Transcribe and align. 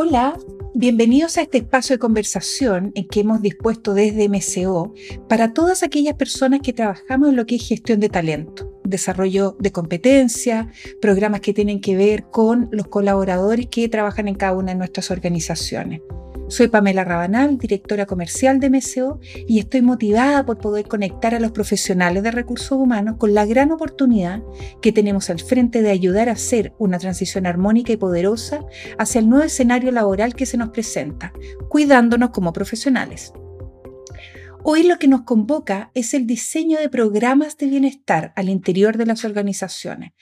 Hola, 0.00 0.38
bienvenidos 0.76 1.38
a 1.38 1.42
este 1.42 1.58
espacio 1.58 1.96
de 1.96 1.98
conversación 1.98 2.92
en 2.94 3.08
que 3.08 3.18
hemos 3.18 3.42
dispuesto 3.42 3.94
desde 3.94 4.28
MCO 4.28 4.94
para 5.28 5.52
todas 5.52 5.82
aquellas 5.82 6.14
personas 6.14 6.60
que 6.62 6.72
trabajamos 6.72 7.30
en 7.30 7.34
lo 7.34 7.46
que 7.46 7.56
es 7.56 7.66
gestión 7.66 7.98
de 7.98 8.08
talento, 8.08 8.80
desarrollo 8.84 9.56
de 9.58 9.72
competencia, 9.72 10.70
programas 11.00 11.40
que 11.40 11.52
tienen 11.52 11.80
que 11.80 11.96
ver 11.96 12.26
con 12.30 12.68
los 12.70 12.86
colaboradores 12.86 13.66
que 13.66 13.88
trabajan 13.88 14.28
en 14.28 14.36
cada 14.36 14.52
una 14.52 14.70
de 14.70 14.78
nuestras 14.78 15.10
organizaciones. 15.10 16.00
Soy 16.48 16.68
Pamela 16.68 17.04
Rabanal, 17.04 17.58
directora 17.58 18.06
comercial 18.06 18.58
de 18.58 18.70
MSO, 18.70 19.20
y 19.46 19.58
estoy 19.58 19.82
motivada 19.82 20.46
por 20.46 20.56
poder 20.56 20.88
conectar 20.88 21.34
a 21.34 21.40
los 21.40 21.52
profesionales 21.52 22.22
de 22.22 22.30
recursos 22.30 22.72
humanos 22.72 23.16
con 23.18 23.34
la 23.34 23.44
gran 23.44 23.70
oportunidad 23.70 24.42
que 24.80 24.90
tenemos 24.90 25.28
al 25.28 25.40
frente 25.40 25.82
de 25.82 25.90
ayudar 25.90 26.30
a 26.30 26.32
hacer 26.32 26.72
una 26.78 26.98
transición 26.98 27.44
armónica 27.44 27.92
y 27.92 27.98
poderosa 27.98 28.64
hacia 28.96 29.18
el 29.18 29.28
nuevo 29.28 29.44
escenario 29.44 29.92
laboral 29.92 30.34
que 30.34 30.46
se 30.46 30.56
nos 30.56 30.70
presenta, 30.70 31.34
cuidándonos 31.68 32.30
como 32.30 32.54
profesionales. 32.54 33.34
Hoy 34.64 34.84
lo 34.84 34.98
que 34.98 35.06
nos 35.06 35.22
convoca 35.22 35.90
es 35.92 36.14
el 36.14 36.26
diseño 36.26 36.78
de 36.78 36.88
programas 36.88 37.58
de 37.58 37.66
bienestar 37.66 38.32
al 38.36 38.48
interior 38.48 38.96
de 38.96 39.04
las 39.04 39.26
organizaciones. 39.26 40.12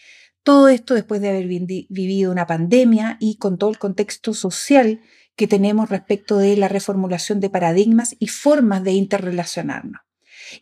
Todo 0.43 0.69
esto 0.69 0.95
después 0.95 1.21
de 1.21 1.31
haber 1.31 1.47
vivido 1.47 2.33
una 2.33 2.47
pandemia 2.47 3.17
y 3.21 3.37
con 3.37 3.59
todo 3.59 3.71
el 3.71 3.79
contexto 3.79 4.35
social 4.35 5.01
que 5.37 5.47
tenemos 5.47 5.91
respecto 5.91 6.39
de 6.39 6.57
la 6.57 6.69
reformulación 6.69 7.41
de 7.41 7.51
paradigmas 7.51 8.17
y 8.19 8.29
formas 8.29 8.83
de 8.83 8.93
interrelacionarnos. 8.93 10.01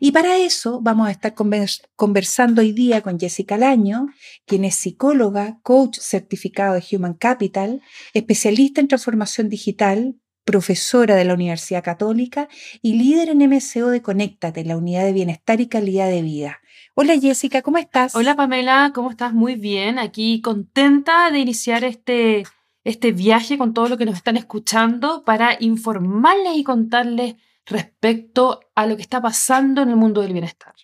Y 0.00 0.12
para 0.12 0.38
eso 0.38 0.80
vamos 0.83 1.09
a 1.09 1.10
estar 1.10 1.34
conversando 1.34 2.62
hoy 2.62 2.73
día 2.73 3.02
con 3.02 3.19
Jessica 3.19 3.56
Laño, 3.56 4.09
quien 4.47 4.64
es 4.64 4.74
psicóloga, 4.74 5.59
coach 5.62 5.98
certificado 5.98 6.74
de 6.74 6.84
Human 6.91 7.14
Capital, 7.14 7.83
especialista 8.14 8.80
en 8.80 8.88
transformación 8.88 9.48
digital, 9.48 10.16
profesora 10.45 11.17
de 11.17 11.25
la 11.25 11.34
Universidad 11.34 11.83
Católica 11.83 12.48
y 12.83 12.95
líder 12.95 13.30
en 13.30 13.48
MSO 13.48 13.89
de 13.89 14.02
Conéctate, 14.02 14.64
la 14.64 14.77
unidad 14.77 15.05
de 15.05 15.12
bienestar 15.12 15.61
y 15.61 15.69
calidad 15.69 16.08
de 16.08 16.22
vida. 16.22 16.61
Hola 16.95 17.19
Jessica, 17.19 17.62
¿cómo 17.62 17.78
estás? 17.78 18.14
Hola 18.14 18.36
Pamela, 18.36 18.92
¿cómo 18.95 19.11
estás? 19.11 19.33
Muy 19.33 19.56
bien, 19.56 19.98
aquí 19.98 20.41
contenta 20.41 21.30
de 21.30 21.41
iniciar 21.41 21.83
este 21.83 22.45
este 22.84 23.12
viaje 23.12 23.58
con 23.58 23.74
todo 23.74 23.88
lo 23.88 23.96
que 23.96 24.04
nos 24.04 24.16
están 24.16 24.36
escuchando 24.36 25.24
para 25.24 25.56
informarles 25.58 26.56
y 26.56 26.64
contarles 26.64 27.34
respecto 27.66 28.60
a 28.74 28.86
lo 28.86 28.96
que 28.96 29.02
está 29.02 29.20
pasando 29.20 29.82
en 29.82 29.88
el 29.88 29.96
mundo 29.96 30.20
del 30.20 30.32
bienestar. 30.32 30.74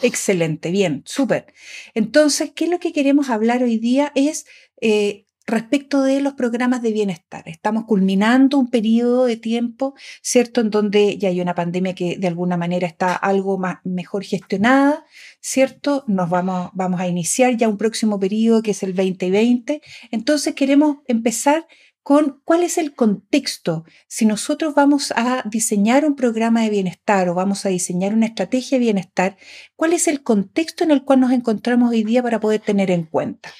Excelente, 0.00 0.70
bien, 0.70 1.02
súper. 1.06 1.52
Entonces, 1.94 2.52
¿qué 2.54 2.64
es 2.64 2.70
lo 2.70 2.78
que 2.78 2.92
queremos 2.92 3.30
hablar 3.30 3.62
hoy 3.62 3.78
día? 3.78 4.12
Es 4.14 4.46
eh, 4.80 5.26
respecto 5.48 6.02
de 6.02 6.20
los 6.20 6.34
programas 6.34 6.82
de 6.82 6.92
bienestar. 6.92 7.42
Estamos 7.48 7.84
culminando 7.86 8.58
un 8.58 8.70
periodo 8.70 9.24
de 9.24 9.38
tiempo, 9.38 9.94
¿cierto?, 10.22 10.60
en 10.60 10.70
donde 10.70 11.16
ya 11.16 11.30
hay 11.30 11.40
una 11.40 11.54
pandemia 11.54 11.94
que 11.94 12.18
de 12.18 12.28
alguna 12.28 12.58
manera 12.58 12.86
está 12.86 13.14
algo 13.14 13.58
más, 13.58 13.78
mejor 13.82 14.24
gestionada, 14.24 15.04
¿cierto? 15.40 16.04
Nos 16.06 16.28
vamos, 16.28 16.70
vamos 16.74 17.00
a 17.00 17.08
iniciar 17.08 17.56
ya 17.56 17.66
un 17.68 17.78
próximo 17.78 18.20
periodo 18.20 18.62
que 18.62 18.72
es 18.72 18.82
el 18.82 18.94
2020. 18.94 19.80
Entonces 20.10 20.54
queremos 20.54 20.98
empezar 21.06 21.66
con 22.02 22.40
cuál 22.44 22.62
es 22.62 22.76
el 22.76 22.94
contexto. 22.94 23.84
Si 24.06 24.26
nosotros 24.26 24.74
vamos 24.74 25.12
a 25.16 25.44
diseñar 25.50 26.04
un 26.04 26.14
programa 26.14 26.62
de 26.62 26.70
bienestar 26.70 27.28
o 27.30 27.34
vamos 27.34 27.64
a 27.64 27.70
diseñar 27.70 28.12
una 28.12 28.26
estrategia 28.26 28.78
de 28.78 28.84
bienestar, 28.84 29.36
¿cuál 29.76 29.94
es 29.94 30.08
el 30.08 30.22
contexto 30.22 30.84
en 30.84 30.90
el 30.90 31.04
cual 31.04 31.20
nos 31.20 31.32
encontramos 31.32 31.90
hoy 31.90 32.04
día 32.04 32.22
para 32.22 32.38
poder 32.38 32.60
tener 32.60 32.90
en 32.90 33.04
cuenta? 33.04 33.50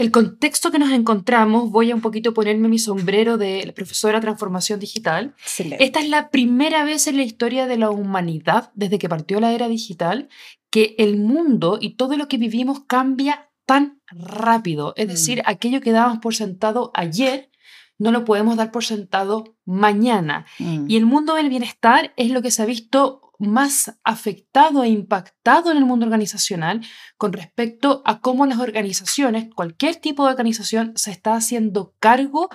El 0.00 0.10
contexto 0.10 0.70
que 0.70 0.78
nos 0.78 0.90
encontramos, 0.90 1.70
voy 1.70 1.90
a 1.90 1.94
un 1.94 2.00
poquito 2.00 2.34
ponerme 2.34 2.68
mi 2.68 2.78
sombrero 2.78 3.38
de 3.38 3.72
profesora 3.74 4.18
de 4.18 4.22
transformación 4.22 4.80
digital. 4.80 5.34
Esta 5.78 6.00
es 6.00 6.08
la 6.08 6.30
primera 6.30 6.84
vez 6.84 7.06
en 7.06 7.16
la 7.16 7.22
historia 7.22 7.66
de 7.66 7.76
la 7.76 7.90
humanidad, 7.90 8.72
desde 8.74 8.98
que 8.98 9.08
partió 9.08 9.40
la 9.40 9.52
era 9.52 9.68
digital, 9.68 10.28
que 10.70 10.94
el 10.98 11.18
mundo 11.18 11.78
y 11.80 11.96
todo 11.96 12.16
lo 12.16 12.28
que 12.28 12.38
vivimos 12.38 12.80
cambia 12.86 13.50
tan 13.66 14.00
rápido. 14.10 14.94
Es 14.96 15.08
decir, 15.08 15.38
mm. 15.38 15.42
aquello 15.46 15.80
que 15.80 15.92
dábamos 15.92 16.18
por 16.18 16.34
sentado 16.34 16.90
ayer, 16.94 17.50
no 17.98 18.10
lo 18.10 18.24
podemos 18.24 18.56
dar 18.56 18.72
por 18.72 18.84
sentado 18.84 19.56
mañana. 19.64 20.46
Mm. 20.58 20.86
Y 20.88 20.96
el 20.96 21.06
mundo 21.06 21.34
del 21.34 21.50
bienestar 21.50 22.12
es 22.16 22.30
lo 22.30 22.42
que 22.42 22.50
se 22.50 22.62
ha 22.62 22.66
visto 22.66 23.29
más 23.40 23.98
afectado 24.04 24.84
e 24.84 24.88
impactado 24.88 25.70
en 25.70 25.78
el 25.78 25.84
mundo 25.84 26.04
organizacional 26.04 26.82
con 27.16 27.32
respecto 27.32 28.02
a 28.04 28.20
cómo 28.20 28.46
las 28.46 28.58
organizaciones, 28.58 29.48
cualquier 29.54 29.96
tipo 29.96 30.24
de 30.24 30.30
organización, 30.30 30.92
se 30.96 31.10
está 31.10 31.34
haciendo 31.34 31.94
cargo 31.98 32.50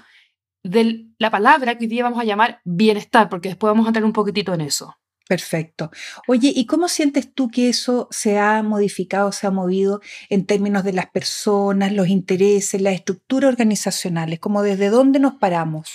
de 0.63 1.07
la 1.17 1.31
palabra 1.31 1.77
que 1.77 1.85
hoy 1.85 1.89
día 1.89 2.03
vamos 2.03 2.19
a 2.19 2.23
llamar 2.23 2.61
bienestar, 2.63 3.29
porque 3.29 3.49
después 3.49 3.69
vamos 3.71 3.85
a 3.85 3.89
entrar 3.89 4.05
un 4.05 4.13
poquitito 4.13 4.53
en 4.53 4.61
eso. 4.61 4.95
Perfecto. 5.27 5.89
Oye, 6.27 6.51
¿y 6.55 6.67
cómo 6.67 6.87
sientes 6.87 7.33
tú 7.33 7.49
que 7.49 7.69
eso 7.69 8.07
se 8.11 8.37
ha 8.37 8.61
modificado, 8.61 9.31
se 9.31 9.47
ha 9.47 9.51
movido 9.51 10.01
en 10.29 10.45
términos 10.45 10.83
de 10.83 10.93
las 10.93 11.09
personas, 11.09 11.91
los 11.91 12.09
intereses, 12.09 12.79
la 12.79 12.91
estructura 12.91 13.47
organizacionales? 13.47 14.39
¿Cómo 14.39 14.61
desde 14.61 14.89
dónde 14.89 15.17
nos 15.17 15.35
paramos? 15.35 15.89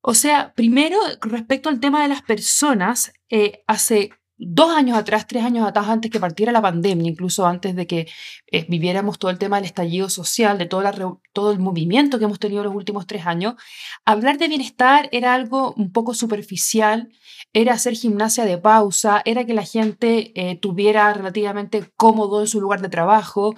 O 0.00 0.14
sea, 0.14 0.52
primero, 0.54 0.98
respecto 1.22 1.68
al 1.68 1.80
tema 1.80 2.02
de 2.02 2.08
las 2.08 2.22
personas, 2.22 3.12
eh, 3.30 3.62
hace 3.66 4.10
dos 4.36 4.70
años 4.74 4.98
atrás, 4.98 5.26
tres 5.26 5.44
años 5.44 5.66
atrás, 5.66 5.88
antes 5.88 6.10
que 6.10 6.18
partiera 6.18 6.50
la 6.50 6.60
pandemia, 6.60 7.08
incluso 7.08 7.46
antes 7.46 7.76
de 7.76 7.86
que 7.86 8.08
eh, 8.50 8.66
viviéramos 8.68 9.18
todo 9.18 9.30
el 9.30 9.38
tema 9.38 9.56
del 9.56 9.66
estallido 9.66 10.10
social, 10.10 10.58
de 10.58 10.66
todo, 10.66 11.20
todo 11.32 11.52
el 11.52 11.60
movimiento 11.60 12.18
que 12.18 12.24
hemos 12.24 12.40
tenido 12.40 12.64
los 12.64 12.74
últimos 12.74 13.06
tres 13.06 13.26
años, 13.26 13.54
hablar 14.04 14.38
de 14.38 14.48
bienestar 14.48 15.08
era 15.12 15.34
algo 15.34 15.72
un 15.76 15.92
poco 15.92 16.14
superficial, 16.14 17.10
era 17.52 17.74
hacer 17.74 17.94
gimnasia 17.94 18.44
de 18.44 18.58
pausa, 18.58 19.22
era 19.24 19.44
que 19.46 19.54
la 19.54 19.64
gente 19.64 20.32
eh, 20.34 20.58
tuviera 20.58 21.12
relativamente 21.14 21.92
cómodo 21.96 22.40
en 22.40 22.48
su 22.48 22.60
lugar 22.60 22.80
de 22.80 22.88
trabajo. 22.88 23.54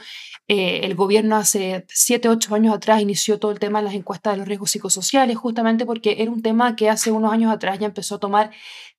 Eh, 0.48 0.80
el 0.84 0.94
gobierno 0.94 1.36
hace 1.36 1.86
siete, 1.88 2.28
ocho 2.28 2.54
años 2.54 2.74
atrás 2.74 3.00
inició 3.00 3.38
todo 3.38 3.52
el 3.52 3.58
tema 3.58 3.78
de 3.78 3.86
las 3.86 3.94
encuestas 3.94 4.34
de 4.34 4.38
los 4.38 4.48
riesgos 4.48 4.70
psicosociales, 4.70 5.36
justamente 5.38 5.86
porque 5.86 6.16
era 6.18 6.30
un 6.30 6.42
tema 6.42 6.76
que 6.76 6.90
hace 6.90 7.10
unos 7.10 7.32
años 7.32 7.50
atrás 7.50 7.78
ya 7.78 7.86
empezó 7.86 8.16
a 8.16 8.20
tomar 8.20 8.50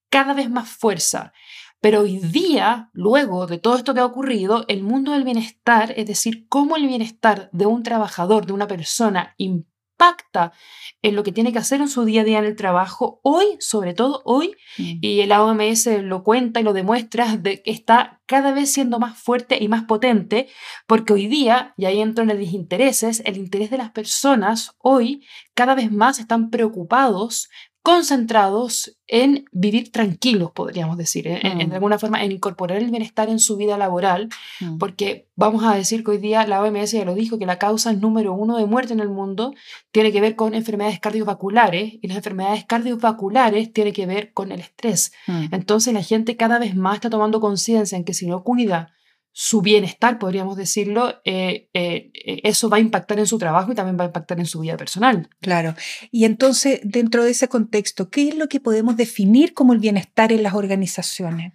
cada 0.10 0.34
vez 0.34 0.50
más 0.50 0.70
fuerza. 0.70 1.34
Pero 1.80 2.02
hoy 2.02 2.18
día, 2.18 2.90
luego 2.94 3.46
de 3.48 3.60
todo 3.60 3.76
esto 3.76 3.94
que 3.94 4.00
ha 4.00 4.06
ocurrido, 4.06 4.66
el 4.68 4.84
mundo 4.84 5.12
del 5.12 5.24
bienestar, 5.24 5.94
es 5.96 6.08
decir, 6.08 6.48
cómo 6.50 6.76
el 6.76 6.88
bienestar 6.88 7.50
de 7.52 7.66
un 7.66 7.84
trabajador, 7.84 8.46
de 8.46 8.54
una 8.54 8.68
persona, 8.68 9.36
impacta 9.38 10.54
en 11.02 11.16
lo 11.16 11.24
que 11.24 11.32
tiene 11.32 11.52
que 11.52 11.60
hacer 11.60 11.82
en 11.82 11.90
su 11.90 12.06
día 12.06 12.22
a 12.22 12.24
día 12.24 12.40
en 12.40 12.46
el 12.46 12.56
trabajo, 12.56 13.20
hoy, 13.24 13.58
sobre 13.60 13.94
todo 13.94 14.22
hoy, 14.26 14.56
mm. 14.78 15.00
y 15.02 15.20
el 15.22 15.32
OMS 15.32 15.88
lo 16.04 16.24
cuenta 16.24 16.60
y 16.60 16.64
lo 16.64 16.74
demuestra, 16.74 17.38
de 17.38 17.62
que 17.62 17.72
está 17.72 18.22
cada 18.26 18.52
vez 18.52 18.72
siendo 18.72 19.00
más 19.00 19.18
fuerte 19.18 19.58
y 19.62 19.68
más 19.68 19.84
potente, 19.86 20.50
porque 20.86 21.14
hoy 21.14 21.28
día, 21.28 21.74
y 21.78 21.86
ahí 21.86 22.00
entro 22.00 22.24
en 22.24 22.32
el 22.32 22.40
desintereses, 22.40 23.22
el 23.26 23.38
interés 23.38 23.70
de 23.70 23.78
las 23.78 23.92
personas 23.92 24.76
hoy 24.80 25.26
cada 25.54 25.76
vez 25.76 25.92
más 25.92 26.20
están 26.20 26.50
preocupados 26.50 27.50
concentrados 27.88 28.98
en 29.08 29.46
vivir 29.54 29.94
tranquilos, 29.94 30.52
podríamos 30.52 30.98
decir, 30.98 31.26
¿eh? 31.26 31.40
en, 31.42 31.70
mm. 31.70 31.72
alguna 31.72 31.98
forma, 31.98 32.22
en 32.22 32.34
incorporar 32.34 32.80
el 32.80 32.92
bienestar 32.92 33.30
en 33.30 33.40
su 33.40 33.56
vida 33.56 33.78
laboral, 33.78 34.28
mm. 34.60 34.78
porque 34.78 35.30
vamos 35.38 35.64
a 35.64 35.74
decir 35.74 36.04
que 36.04 36.12
hoy 36.12 36.18
día 36.18 36.46
la 36.46 36.62
OMS 36.62 36.92
ya 36.92 37.06
lo 37.06 37.16
dijo, 37.16 37.40
que 37.40 37.46
la 37.46 37.58
causa 37.58 37.94
número 37.94 38.34
uno 38.34 38.58
de 38.58 38.66
muerte 38.66 38.92
en 38.92 39.00
el 39.00 39.08
mundo 39.08 39.54
tiene 39.94 40.12
que 40.12 40.20
ver 40.20 40.36
con 40.36 40.54
enfermedades 40.54 41.00
cardiovasculares 41.00 41.94
y 42.02 42.08
las 42.10 42.18
enfermedades 42.18 42.66
cardiovasculares 42.66 43.72
tienen 43.72 43.94
que 43.94 44.06
ver 44.06 44.34
con 44.34 44.52
el 44.52 44.60
estrés. 44.60 45.14
Mm. 45.26 45.46
Entonces 45.54 45.94
la 45.94 46.04
gente 46.04 46.36
cada 46.36 46.60
vez 46.60 46.76
más 46.76 46.96
está 46.96 47.10
tomando 47.10 47.40
conciencia 47.40 47.98
en 47.98 48.04
que 48.04 48.14
si 48.14 48.28
no 48.28 48.44
cuida 48.44 48.97
su 49.40 49.62
bienestar, 49.62 50.18
podríamos 50.18 50.58
decirlo, 50.58 51.22
eh, 51.24 51.70
eh, 51.76 52.10
eh, 52.16 52.42
eso 52.44 52.70
va 52.70 52.78
a 52.78 52.80
impactar 52.80 53.20
en 53.20 53.28
su 53.28 53.38
trabajo 53.38 53.72
y 53.72 53.76
también 53.76 53.96
va 53.96 54.06
a 54.06 54.08
impactar 54.08 54.40
en 54.40 54.48
su 54.48 54.62
vida 54.62 54.78
personal. 54.78 55.30
Claro. 55.42 55.76
Y 56.10 56.26
entonces, 56.26 56.80
dentro 56.84 57.24
de 57.24 57.30
ese 57.30 57.48
contexto, 57.48 58.10
¿qué 58.10 58.30
es 58.30 58.36
lo 58.36 58.50
que 58.50 58.60
podemos 58.60 58.98
definir 58.98 59.54
como 59.54 59.74
el 59.74 59.80
bienestar 59.80 60.32
en 60.32 60.42
las 60.42 60.56
organizaciones? 60.56 61.54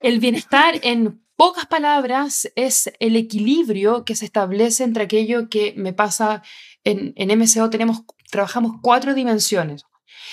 El 0.00 0.20
bienestar, 0.20 0.74
en 0.82 1.24
pocas 1.34 1.64
palabras, 1.64 2.52
es 2.56 2.92
el 3.00 3.16
equilibrio 3.16 4.04
que 4.04 4.16
se 4.16 4.26
establece 4.26 4.84
entre 4.84 5.04
aquello 5.04 5.48
que 5.48 5.72
me 5.78 5.94
pasa 5.94 6.42
en, 6.84 7.14
en 7.16 7.38
MCO. 7.38 7.70
Tenemos, 7.70 8.02
trabajamos 8.30 8.72
cuatro 8.82 9.14
dimensiones. 9.14 9.86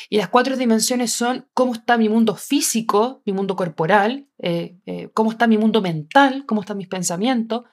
Y 0.10 0.18
las 0.18 0.30
cuatro 0.30 0.58
dimensiones 0.58 1.12
son 1.12 1.48
cómo 1.54 1.74
está 1.74 1.98
mi 1.98 2.10
mundo 2.10 2.36
físico, 2.36 3.22
mi 3.26 3.34
mundo 3.34 3.56
corporal, 3.56 4.28
eh, 4.40 4.78
eh, 4.86 5.10
cómo 5.14 5.32
está 5.32 5.48
mi 5.48 5.58
mundo 5.58 5.82
mental, 5.82 6.46
cómo 6.46 6.62
están 6.62 6.78
mis 6.78 6.88
pensamientos, 6.88 7.64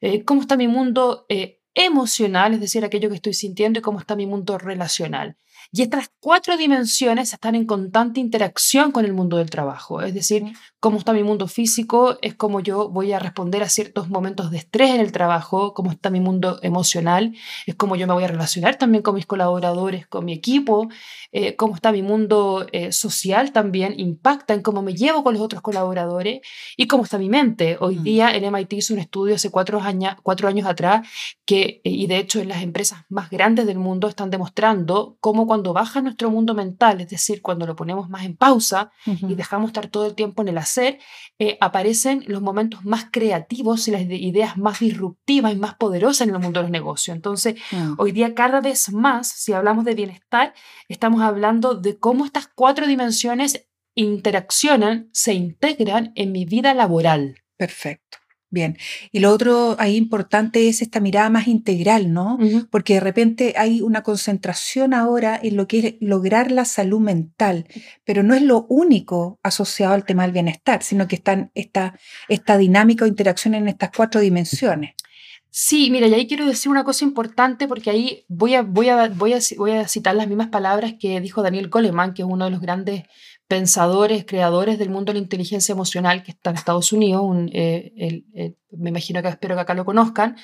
eh, 0.00 0.24
cómo 0.24 0.40
está 0.40 0.56
mi 0.56 0.68
mundo 0.68 1.26
emocional, 1.74 2.54
es 2.54 2.60
decir, 2.60 2.84
aquello 2.84 3.08
que 3.08 3.16
estoy 3.16 3.34
sintiendo 3.34 3.78
y 3.78 3.82
cómo 3.82 4.00
está 4.00 4.16
mi 4.16 4.26
mundo 4.26 4.58
relacional. 4.58 5.36
Y 5.70 5.82
estas 5.82 6.10
cuatro 6.18 6.56
dimensiones 6.56 7.34
están 7.34 7.54
en 7.54 7.66
constante 7.66 8.20
interacción 8.20 8.90
con 8.90 9.04
el 9.04 9.12
mundo 9.12 9.36
del 9.36 9.50
trabajo. 9.50 10.00
Es 10.00 10.14
decir, 10.14 10.44
cómo 10.80 10.96
está 10.96 11.12
mi 11.12 11.22
mundo 11.22 11.46
físico, 11.46 12.16
es 12.22 12.34
cómo 12.34 12.60
yo 12.60 12.88
voy 12.88 13.12
a 13.12 13.18
responder 13.18 13.62
a 13.62 13.68
ciertos 13.68 14.08
momentos 14.08 14.50
de 14.50 14.58
estrés 14.58 14.94
en 14.94 15.00
el 15.00 15.12
trabajo, 15.12 15.74
cómo 15.74 15.90
está 15.90 16.08
mi 16.08 16.20
mundo 16.20 16.58
emocional, 16.62 17.34
es 17.66 17.74
cómo 17.74 17.96
yo 17.96 18.06
me 18.06 18.14
voy 18.14 18.24
a 18.24 18.28
relacionar 18.28 18.76
también 18.76 19.02
con 19.02 19.14
mis 19.14 19.26
colaboradores, 19.26 20.06
con 20.06 20.24
mi 20.24 20.32
equipo, 20.32 20.88
eh, 21.32 21.54
cómo 21.56 21.74
está 21.74 21.92
mi 21.92 22.02
mundo 22.02 22.66
eh, 22.72 22.90
social 22.92 23.52
también, 23.52 23.98
impacta 24.00 24.54
en 24.54 24.62
cómo 24.62 24.80
me 24.80 24.94
llevo 24.94 25.22
con 25.22 25.34
los 25.34 25.42
otros 25.42 25.60
colaboradores 25.60 26.40
y 26.78 26.86
cómo 26.86 27.04
está 27.04 27.18
mi 27.18 27.28
mente. 27.28 27.76
Hoy 27.78 27.96
mm. 27.98 28.02
día 28.02 28.34
en 28.34 28.50
MIT 28.50 28.72
hizo 28.72 28.94
un 28.94 29.00
estudio 29.00 29.34
hace 29.34 29.50
cuatro 29.50 29.80
años, 29.82 30.14
cuatro 30.22 30.48
años 30.48 30.66
atrás 30.66 31.06
que, 31.44 31.82
y 31.84 32.06
de 32.06 32.18
hecho 32.18 32.40
en 32.40 32.48
las 32.48 32.62
empresas 32.62 33.02
más 33.10 33.28
grandes 33.28 33.66
del 33.66 33.78
mundo 33.78 34.08
están 34.08 34.30
demostrando 34.30 35.18
cómo 35.20 35.46
cuando 35.46 35.57
cuando 35.58 35.72
baja 35.72 36.00
nuestro 36.00 36.30
mundo 36.30 36.54
mental, 36.54 37.00
es 37.00 37.08
decir, 37.08 37.42
cuando 37.42 37.66
lo 37.66 37.74
ponemos 37.74 38.08
más 38.08 38.24
en 38.24 38.36
pausa 38.36 38.92
y 39.04 39.34
dejamos 39.34 39.70
estar 39.70 39.88
todo 39.88 40.06
el 40.06 40.14
tiempo 40.14 40.42
en 40.42 40.48
el 40.48 40.58
hacer, 40.58 41.00
eh, 41.40 41.58
aparecen 41.60 42.22
los 42.28 42.40
momentos 42.40 42.84
más 42.84 43.06
creativos 43.10 43.88
y 43.88 43.90
las 43.90 44.02
ideas 44.02 44.56
más 44.56 44.78
disruptivas 44.78 45.52
y 45.52 45.56
más 45.56 45.74
poderosas 45.74 46.28
en 46.28 46.34
el 46.36 46.40
mundo 46.40 46.60
de 46.60 46.62
los 46.62 46.70
negocios. 46.70 47.16
Entonces, 47.16 47.56
hoy 47.96 48.12
día 48.12 48.36
cada 48.36 48.60
vez 48.60 48.92
más, 48.92 49.26
si 49.26 49.52
hablamos 49.52 49.84
de 49.84 49.96
bienestar, 49.96 50.54
estamos 50.88 51.22
hablando 51.22 51.74
de 51.74 51.98
cómo 51.98 52.24
estas 52.24 52.46
cuatro 52.46 52.86
dimensiones 52.86 53.66
interaccionan, 53.96 55.10
se 55.12 55.34
integran 55.34 56.12
en 56.14 56.30
mi 56.30 56.44
vida 56.44 56.72
laboral. 56.72 57.42
Perfecto. 57.56 58.17
Bien, 58.50 58.78
y 59.12 59.18
lo 59.18 59.30
otro 59.30 59.76
ahí 59.78 59.96
importante 59.96 60.70
es 60.70 60.80
esta 60.80 61.00
mirada 61.00 61.28
más 61.28 61.48
integral, 61.48 62.14
¿no? 62.14 62.38
Porque 62.70 62.94
de 62.94 63.00
repente 63.00 63.52
hay 63.58 63.82
una 63.82 64.02
concentración 64.02 64.94
ahora 64.94 65.38
en 65.42 65.56
lo 65.56 65.68
que 65.68 65.78
es 65.78 65.94
lograr 66.00 66.50
la 66.50 66.64
salud 66.64 66.98
mental, 66.98 67.66
pero 68.04 68.22
no 68.22 68.34
es 68.34 68.40
lo 68.40 68.64
único 68.70 69.38
asociado 69.42 69.92
al 69.92 70.06
tema 70.06 70.22
del 70.22 70.32
bienestar, 70.32 70.82
sino 70.82 71.06
que 71.06 71.16
están 71.16 71.50
esta, 71.54 71.98
esta 72.28 72.56
dinámica 72.56 73.04
o 73.04 73.08
interacción 73.08 73.54
en 73.54 73.68
estas 73.68 73.90
cuatro 73.94 74.22
dimensiones. 74.22 74.94
Sí, 75.50 75.90
mira, 75.90 76.06
y 76.06 76.14
ahí 76.14 76.26
quiero 76.26 76.46
decir 76.46 76.70
una 76.70 76.84
cosa 76.84 77.04
importante 77.04 77.68
porque 77.68 77.90
ahí 77.90 78.24
voy 78.28 78.54
a, 78.54 78.62
voy 78.62 78.88
a, 78.88 79.08
voy 79.08 79.34
a, 79.34 79.40
voy 79.58 79.72
a 79.72 79.88
citar 79.88 80.14
las 80.14 80.28
mismas 80.28 80.48
palabras 80.48 80.94
que 80.98 81.20
dijo 81.20 81.42
Daniel 81.42 81.68
Goleman, 81.68 82.14
que 82.14 82.22
es 82.22 82.28
uno 82.28 82.46
de 82.46 82.50
los 82.50 82.60
grandes 82.60 83.04
pensadores, 83.48 84.24
creadores 84.26 84.78
del 84.78 84.90
mundo 84.90 85.12
de 85.12 85.18
la 85.18 85.24
inteligencia 85.24 85.72
emocional 85.72 86.22
que 86.22 86.32
está 86.32 86.50
en 86.50 86.56
Estados 86.56 86.92
Unidos, 86.92 87.22
eh, 87.52 88.54
me 88.70 88.90
imagino 88.90 89.22
que 89.22 89.28
espero 89.28 89.54
que 89.54 89.62
acá 89.62 89.74
lo 89.74 89.84
conozcan, 89.84 90.36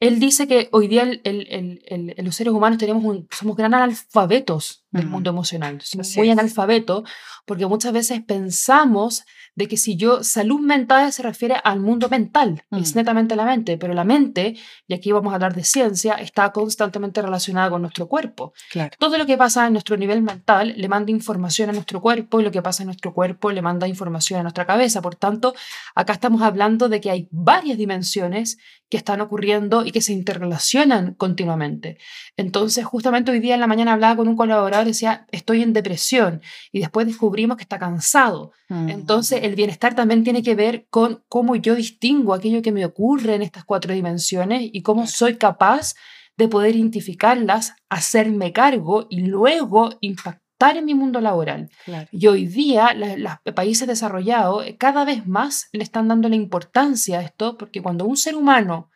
él 0.00 0.18
dice 0.18 0.46
que 0.46 0.68
hoy 0.72 0.88
día 0.88 1.04
los 1.04 2.34
seres 2.34 2.52
humanos 2.52 2.78
tenemos 2.78 3.24
somos 3.30 3.56
gran 3.56 3.74
analfabetos 3.74 4.81
del 4.92 5.06
mundo 5.06 5.30
emocional, 5.30 5.80
somos 5.82 6.16
muy 6.16 6.30
analfabetos 6.30 7.02
porque 7.46 7.66
muchas 7.66 7.92
veces 7.92 8.22
pensamos 8.22 9.24
de 9.54 9.68
que 9.68 9.76
si 9.76 9.96
yo, 9.96 10.24
salud 10.24 10.60
mental 10.60 11.12
se 11.12 11.22
refiere 11.22 11.56
al 11.62 11.80
mundo 11.80 12.08
mental, 12.08 12.64
es 12.70 12.94
mm. 12.94 12.98
netamente 12.98 13.36
la 13.36 13.44
mente, 13.44 13.76
pero 13.76 13.92
la 13.92 14.04
mente, 14.04 14.56
y 14.86 14.94
aquí 14.94 15.12
vamos 15.12 15.32
a 15.32 15.34
hablar 15.34 15.54
de 15.54 15.64
ciencia, 15.64 16.14
está 16.14 16.52
constantemente 16.52 17.20
relacionada 17.20 17.68
con 17.70 17.82
nuestro 17.82 18.06
cuerpo. 18.08 18.54
Todo 18.98 19.18
lo 19.18 19.26
que 19.26 19.36
pasa 19.36 19.66
en 19.66 19.74
nuestro 19.74 19.96
nivel 19.96 20.22
mental 20.22 20.74
le 20.76 20.88
manda 20.88 21.10
información 21.10 21.68
a 21.68 21.72
nuestro 21.72 22.00
cuerpo 22.00 22.40
y 22.40 22.44
lo 22.44 22.50
que 22.50 22.62
pasa 22.62 22.82
en 22.82 22.86
nuestro 22.86 23.12
cuerpo 23.12 23.50
le 23.50 23.60
manda 23.60 23.86
información 23.86 24.40
a 24.40 24.42
nuestra 24.42 24.66
cabeza. 24.66 25.02
Por 25.02 25.16
tanto, 25.16 25.54
acá 25.94 26.14
estamos 26.14 26.40
hablando 26.42 26.88
de 26.88 27.00
que 27.00 27.10
hay 27.10 27.28
varias 27.30 27.76
dimensiones 27.76 28.58
que 28.88 28.98
están 28.98 29.22
ocurriendo 29.22 29.86
y 29.86 29.90
que 29.90 30.02
se 30.02 30.12
interrelacionan 30.12 31.14
continuamente. 31.14 31.98
Entonces, 32.36 32.84
justamente 32.84 33.30
hoy 33.30 33.40
día 33.40 33.54
en 33.54 33.60
la 33.60 33.66
mañana 33.66 33.94
hablaba 33.94 34.16
con 34.16 34.28
un 34.28 34.36
colaborador 34.36 34.81
decía, 34.84 35.26
estoy 35.30 35.62
en 35.62 35.72
depresión 35.72 36.42
y 36.70 36.80
después 36.80 37.06
descubrimos 37.06 37.56
que 37.56 37.62
está 37.62 37.78
cansado. 37.78 38.52
Mm. 38.68 38.88
Entonces, 38.88 39.40
el 39.42 39.54
bienestar 39.54 39.94
también 39.94 40.24
tiene 40.24 40.42
que 40.42 40.54
ver 40.54 40.86
con 40.90 41.22
cómo 41.28 41.56
yo 41.56 41.74
distingo 41.74 42.34
aquello 42.34 42.62
que 42.62 42.72
me 42.72 42.84
ocurre 42.84 43.34
en 43.34 43.42
estas 43.42 43.64
cuatro 43.64 43.94
dimensiones 43.94 44.68
y 44.72 44.82
cómo 44.82 45.06
soy 45.06 45.36
capaz 45.36 45.94
de 46.36 46.48
poder 46.48 46.76
identificarlas, 46.76 47.74
hacerme 47.88 48.52
cargo 48.52 49.06
y 49.10 49.20
luego 49.26 49.90
impactar 50.00 50.42
en 50.70 50.84
mi 50.84 50.94
mundo 50.94 51.20
laboral. 51.20 51.70
Y 52.10 52.26
hoy 52.26 52.46
día 52.46 52.94
los 52.94 53.54
países 53.54 53.88
desarrollados 53.88 54.64
eh, 54.66 54.76
cada 54.76 55.04
vez 55.04 55.26
más 55.26 55.68
le 55.72 55.82
están 55.82 56.08
dando 56.08 56.28
la 56.28 56.36
importancia 56.36 57.18
a 57.18 57.22
esto, 57.22 57.58
porque 57.58 57.82
cuando 57.82 58.04
un 58.04 58.16
ser 58.16 58.36
humano 58.36 58.90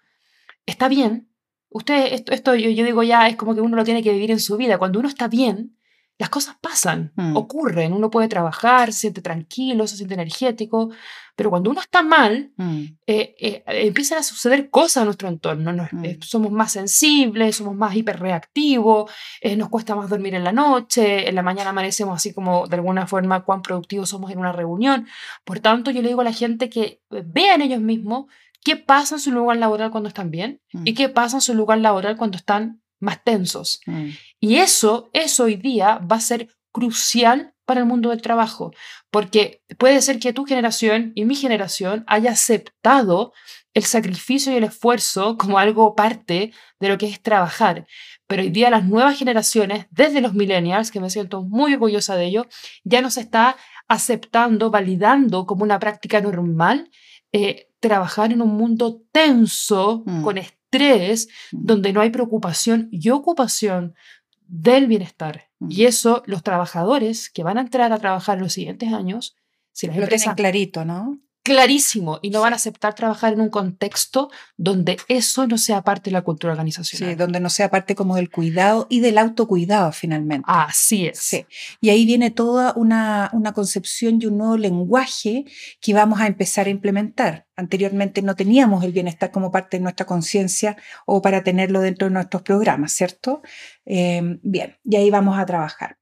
está 0.65 0.89
bien, 0.89 1.29
usted, 1.69 2.13
esto, 2.13 2.33
esto 2.33 2.55
yo, 2.55 2.71
yo, 2.71 2.85
digo 2.85 3.03
ya, 3.03 3.29
es 3.29 3.37
como 3.37 3.55
que 3.55 3.61
uno 3.61 3.77
lo 3.77 3.85
tiene 3.85 4.03
que 4.03 4.13
vivir 4.13 4.31
en 4.31 4.41
su 4.41 4.57
vida, 4.57 4.79
cuando 4.79 5.01
uno 5.01 5.09
está 5.09 5.29
bien, 5.29 5.76
las 6.19 6.31
cosas 6.31 6.57
pasan, 6.61 7.13
mm. 7.17 7.37
ocurren, 7.37 7.93
uno 7.93 8.11
puede 8.11 8.29
trabajar, 8.29 8.93
se 8.93 9.01
siente 9.01 9.21
tranquilo, 9.21 9.87
se 9.87 9.97
siente 9.97 10.15
energético, 10.15 10.91
pero 11.35 11.51
cuando 11.51 11.71
uno 11.71 11.81
está 11.81 12.03
mal, 12.03 12.53
mm. 12.57 12.83
eh, 13.07 13.35
eh, 13.39 13.65
empiezan 13.67 14.19
a 14.19 14.23
suceder 14.23 14.71
cosas 14.71 15.03
en 15.03 15.05
nuestro 15.07 15.29
entorno. 15.29 15.73
Mm. 15.93 16.05
Eh, 16.05 16.19
somos 16.23 16.51
más 16.51 16.73
sensibles, 16.73 17.57
somos 17.57 17.77
más 17.77 17.95
hiperreactivos, 17.95 19.11
nos 19.57 19.69
cuesta 19.69 19.95
más 19.95 20.09
dormir 20.09 20.35
en 20.35 20.45
la 20.45 20.53
noche, 20.53 21.29
en 21.29 21.35
la 21.35 21.43
mañana 21.43 21.71
amanecemos 21.71 22.17
así 22.17 22.33
como 22.33 22.67
de 22.67 22.77
alguna 22.77 23.07
forma 23.07 23.45
cuán 23.45 23.61
productivos 23.61 24.09
somos 24.09 24.31
en 24.31 24.39
una 24.39 24.53
reunión. 24.53 25.07
Por 25.45 25.61
tanto, 25.61 25.91
yo 25.91 26.01
le 26.01 26.09
digo 26.09 26.23
a 26.23 26.25
la 26.25 26.33
gente 26.33 26.71
que 26.71 27.03
vean 27.11 27.61
ellos 27.61 27.81
mismos 27.81 28.27
qué 28.65 28.77
pasa 28.77 29.17
en 29.17 29.21
su 29.21 29.31
lugar 29.31 29.59
laboral 29.59 29.91
cuando 29.91 30.09
están 30.09 30.31
bien 30.31 30.61
y 30.85 30.95
qué 30.95 31.09
pasa 31.11 31.37
en 31.37 31.41
su 31.43 31.55
lugar 31.55 31.79
laboral 31.79 32.17
cuando 32.17 32.39
están 32.39 32.81
más 33.01 33.23
tensos. 33.25 33.81
Mm. 33.87 34.11
Y 34.41 34.57
eso, 34.57 35.11
eso 35.13 35.45
hoy 35.45 35.57
día 35.57 35.99
va 35.99 36.17
a 36.17 36.21
ser 36.21 36.49
crucial 36.73 37.55
para 37.65 37.81
el 37.81 37.87
mundo 37.87 38.11
del 38.11 38.23
trabajo, 38.23 38.73
porque 39.11 39.63
puede 39.79 40.01
ser 40.01 40.21
que 40.21 40.33
tu 40.33 40.45
generación 40.45 41.13
y 41.15 41.25
mi 41.25 41.35
generación 41.35 42.05
haya 42.07 42.31
aceptado 42.31 43.33
el 43.75 43.85
sacrificio 43.85 44.53
y 44.53 44.57
el 44.57 44.65
esfuerzo 44.65 45.37
como 45.37 45.59
algo 45.59 45.95
parte 45.95 46.53
de 46.81 46.89
lo 46.89 46.97
que 46.97 47.07
es 47.07 47.21
trabajar. 47.21 47.87
Pero 48.27 48.43
hoy 48.43 48.51
día 48.51 48.71
las 48.71 48.85
nuevas 48.85 49.19
generaciones, 49.19 49.87
desde 49.91 50.21
los 50.21 50.35
millennials, 50.35 50.91
que 50.91 51.01
me 51.01 51.11
siento 51.11 51.43
muy 51.43 51.75
orgullosa 51.75 52.17
de 52.17 52.27
ello, 52.27 52.47
ya 52.85 53.03
nos 53.03 53.17
está 53.17 53.57
aceptando, 53.89 54.71
validando 54.71 55.45
como 55.45 55.63
una 55.65 55.79
práctica 55.79 56.21
normal 56.21 56.91
eh, 57.33 57.69
trabajar 57.81 58.33
en 58.33 58.41
un 58.41 58.57
mundo 58.57 59.03
tenso, 59.13 60.03
mm. 60.07 60.23
con 60.23 60.39
estrés, 60.39 60.56
mm. 61.53 61.65
donde 61.67 61.93
no 61.93 62.01
hay 62.01 62.11
preocupación 62.11 62.89
y 62.91 63.11
ocupación 63.11 63.95
del 64.47 64.87
bienestar. 64.87 65.49
Mm. 65.59 65.71
Y 65.71 65.85
eso 65.85 66.23
los 66.27 66.43
trabajadores 66.43 67.31
que 67.31 67.43
van 67.43 67.59
a 67.59 67.63
entrar 67.63 67.93
a 67.93 67.99
trabajar 67.99 68.39
en 68.39 68.45
los 68.45 68.53
siguientes 68.53 68.93
años, 68.93 69.37
si 69.73 69.87
las 69.87 69.97
Lo 69.97 70.09
tienen 70.09 70.35
clarito, 70.35 70.85
¿no? 70.85 71.19
Clarísimo 71.47 72.19
y 72.23 72.31
no 72.31 72.41
van 72.41 72.55
a 72.55 72.57
aceptar 72.57 72.97
trabajar 72.97 73.33
en 73.33 73.41
un 73.41 73.51
contexto 73.51 74.33
donde 74.57 74.97
eso 75.07 75.47
no 75.47 75.59
sea 75.59 75.83
parte 75.83 76.11
de 76.11 76.15
la 76.15 76.23
cultura 76.23 76.53
organizacional. 76.53 77.11
Sí, 77.11 77.15
donde 77.15 77.39
no 77.39 77.51
sea 77.51 77.71
parte 77.71 77.95
como 77.95 78.17
del 78.17 78.31
cuidado 78.31 78.89
y 78.91 78.99
del 78.99 79.17
autocuidado 79.17 79.93
finalmente. 79.93 80.45
Así 80.49 81.07
es. 81.07 81.21
Sí. 81.21 81.47
Y 81.81 81.91
ahí 81.91 82.05
viene 82.05 82.33
toda 82.33 82.73
una, 82.75 83.31
una 83.33 83.53
concepción 83.53 84.21
y 84.21 84.27
un 84.27 84.39
nuevo 84.39 84.57
lenguaje 84.57 85.45
que 85.81 85.95
vamos 85.95 86.21
a 86.21 86.27
empezar 86.27 86.67
a 86.67 86.71
implementar. 86.71 87.47
Anteriormente 87.55 88.23
no 88.23 88.35
teníamos 88.35 88.83
el 88.83 88.91
bienestar 88.91 89.31
como 89.31 89.53
parte 89.53 89.77
de 89.77 89.85
nuestra 89.85 90.05
conciencia 90.05 90.77
o 91.07 91.23
para 91.23 91.45
tenerlo 91.45 91.81
dentro 91.81 92.09
de 92.09 92.15
nuestros 92.15 92.43
programas, 92.43 92.91
¿cierto? 92.91 93.41
Eh, 93.85 94.21
bien, 94.43 94.79
y 94.85 94.97
ahí 94.97 95.11
vamos 95.11 95.39
a 95.39 95.47
trabajar. 95.47 95.97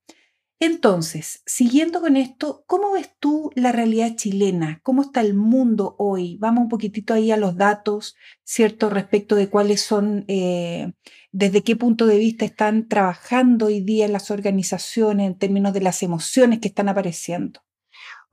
Entonces, 0.60 1.42
siguiendo 1.46 2.00
con 2.00 2.16
esto, 2.16 2.64
¿cómo 2.66 2.92
ves 2.92 3.10
tú 3.20 3.50
la 3.54 3.72
realidad 3.72 4.14
chilena? 4.16 4.80
¿Cómo 4.82 5.02
está 5.02 5.20
el 5.20 5.34
mundo 5.34 5.94
hoy? 5.98 6.36
Vamos 6.38 6.62
un 6.62 6.68
poquitito 6.68 7.12
ahí 7.12 7.30
a 7.32 7.36
los 7.36 7.56
datos, 7.56 8.16
¿cierto? 8.44 8.88
Respecto 8.88 9.34
de 9.34 9.50
cuáles 9.50 9.82
son, 9.82 10.24
eh, 10.28 10.92
desde 11.32 11.62
qué 11.62 11.76
punto 11.76 12.06
de 12.06 12.18
vista 12.18 12.44
están 12.44 12.88
trabajando 12.88 13.66
hoy 13.66 13.80
día 13.80 14.08
las 14.08 14.30
organizaciones 14.30 15.26
en 15.26 15.38
términos 15.38 15.74
de 15.74 15.80
las 15.82 16.02
emociones 16.02 16.60
que 16.60 16.68
están 16.68 16.88
apareciendo. 16.88 17.60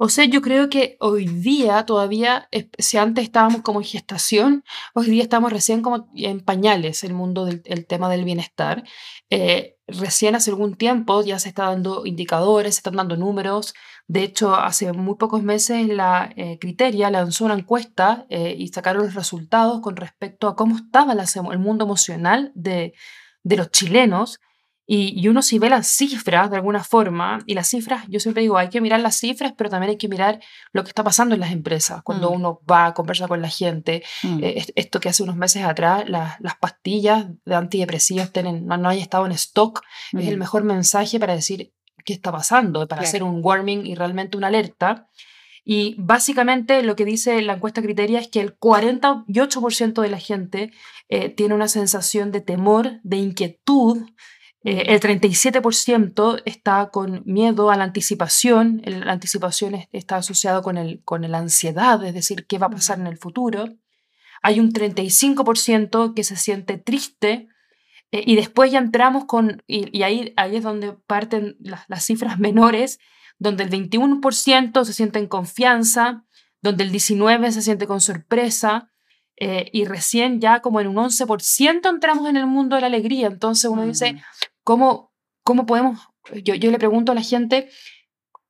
O 0.03 0.09
sea, 0.09 0.25
yo 0.25 0.41
creo 0.41 0.67
que 0.67 0.97
hoy 0.99 1.27
día 1.27 1.85
todavía, 1.85 2.49
si 2.79 2.97
antes 2.97 3.23
estábamos 3.23 3.61
como 3.61 3.81
en 3.81 3.85
gestación, 3.85 4.63
hoy 4.95 5.05
día 5.05 5.21
estamos 5.21 5.53
recién 5.53 5.83
como 5.83 6.09
en 6.15 6.39
pañales 6.39 7.03
el 7.03 7.13
mundo 7.13 7.45
del 7.45 7.61
el 7.65 7.85
tema 7.85 8.09
del 8.09 8.25
bienestar. 8.25 8.83
Eh, 9.29 9.77
recién 9.85 10.33
hace 10.33 10.49
algún 10.49 10.73
tiempo 10.73 11.21
ya 11.23 11.37
se 11.37 11.49
están 11.49 11.67
dando 11.67 12.07
indicadores, 12.07 12.73
se 12.73 12.79
están 12.79 12.95
dando 12.95 13.15
números. 13.15 13.75
De 14.07 14.23
hecho, 14.23 14.55
hace 14.55 14.91
muy 14.91 15.17
pocos 15.17 15.43
meses 15.43 15.87
la 15.87 16.33
eh, 16.35 16.57
Criteria 16.59 17.11
lanzó 17.11 17.45
una 17.45 17.53
encuesta 17.53 18.25
eh, 18.29 18.55
y 18.57 18.69
sacaron 18.69 19.03
los 19.03 19.13
resultados 19.13 19.81
con 19.81 19.95
respecto 19.97 20.47
a 20.47 20.55
cómo 20.55 20.77
estaba 20.77 21.13
el 21.13 21.59
mundo 21.59 21.85
emocional 21.85 22.51
de 22.55 22.95
los 23.43 23.69
chilenos 23.69 24.39
Y, 24.93 25.25
uno 25.29 25.41
si 25.41 25.57
ve 25.57 25.69
las 25.69 25.87
cifras 25.87 26.51
de 26.51 26.57
alguna 26.57 26.83
forma, 26.83 27.39
y 27.45 27.53
las 27.53 27.69
cifras, 27.69 28.03
yo 28.09 28.19
siempre 28.19 28.41
digo, 28.41 28.57
hay 28.57 28.67
que 28.67 28.81
mirar 28.81 28.99
las 28.99 29.15
cifras, 29.15 29.53
pero 29.57 29.69
también 29.69 29.91
hay 29.91 29.97
que 29.97 30.09
mirar 30.09 30.41
lo 30.73 30.83
que 30.83 30.89
está 30.89 31.01
pasando 31.01 31.33
en 31.33 31.39
las 31.39 31.53
empresas. 31.53 32.03
Cuando 32.03 32.29
mm. 32.29 32.33
uno 32.33 32.61
va 32.69 32.87
a 32.87 32.93
conversar 32.93 33.29
con 33.29 33.41
la 33.41 33.47
gente, 33.47 34.03
mm. 34.21 34.43
eh, 34.43 34.65
esto 34.75 34.99
que 34.99 35.07
hace 35.07 35.23
unos 35.23 35.37
meses 35.37 35.63
atrás, 35.63 36.03
las 36.09 36.57
pastillas 36.59 37.27
de 37.45 37.55
antidepresivos 37.55 38.33
tienen, 38.33 38.65
no, 38.65 38.75
no 38.75 38.89
hay 38.89 38.99
estado 38.99 39.25
en 39.25 39.31
stock, 39.31 39.81
es 40.11 40.27
el 40.27 40.35
mm. 40.35 40.39
mejor 40.39 40.65
mensaje 40.65 41.21
para 41.21 41.35
decir 41.35 41.71
qué 42.03 42.11
está 42.11 42.33
pasando, 42.33 42.85
para 42.85 43.03
hacer 43.03 43.23
un 43.23 43.39
warming 43.41 43.85
y 43.85 43.95
realmente 43.95 44.35
una 44.35 44.47
alerta. 44.47 45.07
Y 45.63 45.95
básicamente 45.99 46.83
lo 46.83 46.97
que 46.97 47.05
dice 47.05 47.41
la 47.41 47.53
encuesta 47.53 47.81
Criteria 47.81 48.19
es 48.19 48.27
que 48.27 48.41
el 48.41 48.59
48% 48.59 50.01
de 50.01 50.09
la 50.09 50.19
gente 50.19 50.71
eh, 51.07 51.29
tiene 51.29 51.55
una 51.55 51.69
sensación 51.69 52.33
de 52.33 52.41
temor, 52.41 52.99
de 53.03 53.15
inquietud, 53.15 54.05
eh, 54.63 54.83
el 54.87 54.99
37% 54.99 56.43
está 56.45 56.89
con 56.91 57.23
miedo 57.25 57.71
a 57.71 57.77
la 57.77 57.83
anticipación, 57.83 58.81
la 58.85 59.11
anticipación 59.11 59.87
está 59.91 60.17
asociada 60.17 60.61
con, 60.61 60.77
el, 60.77 61.01
con 61.03 61.29
la 61.29 61.39
ansiedad, 61.39 62.03
es 62.05 62.13
decir, 62.13 62.45
qué 62.45 62.59
va 62.59 62.67
a 62.67 62.71
pasar 62.71 62.99
en 62.99 63.07
el 63.07 63.17
futuro. 63.17 63.65
Hay 64.43 64.59
un 64.59 64.71
35% 64.71 66.13
que 66.13 66.23
se 66.23 66.35
siente 66.35 66.77
triste 66.77 67.47
eh, 68.11 68.23
y 68.25 68.35
después 68.35 68.71
ya 68.71 68.79
entramos 68.79 69.25
con, 69.25 69.63
y, 69.65 70.03
ahí, 70.03 70.33
ahí 70.37 70.57
es 70.57 70.63
donde 70.63 70.93
parten 70.93 71.57
las, 71.59 72.05
cifras 72.05 72.37
menores, 72.39 72.99
donde 73.39 73.63
el 73.63 73.71
21% 73.71 74.85
se 74.85 74.93
siente 74.93 75.17
en 75.17 75.27
confianza, 75.27 76.23
donde 76.61 76.83
el 76.83 76.91
19% 76.91 77.49
se 77.49 77.63
siente 77.63 77.87
con 77.87 77.99
sorpresa, 77.99 78.91
eh, 79.37 79.71
y 79.73 79.85
recién 79.85 80.39
ya 80.39 80.59
como 80.59 80.81
en 80.81 80.87
un 80.87 80.97
11% 80.97 81.89
entramos 81.89 82.29
en 82.29 82.37
el 82.37 82.45
mundo 82.45 82.75
de 82.75 82.81
la 82.81 82.87
alegría. 82.87 83.25
Entonces 83.25 83.71
uno 83.71 83.87
dice, 83.87 84.13
mm. 84.13 84.19
¿Cómo, 84.63 85.13
cómo 85.43 85.65
podemos? 85.65 85.99
Yo, 86.43 86.55
yo 86.55 86.71
le 86.71 86.77
pregunto 86.77 87.11
a 87.11 87.15
la 87.15 87.21
gente 87.21 87.69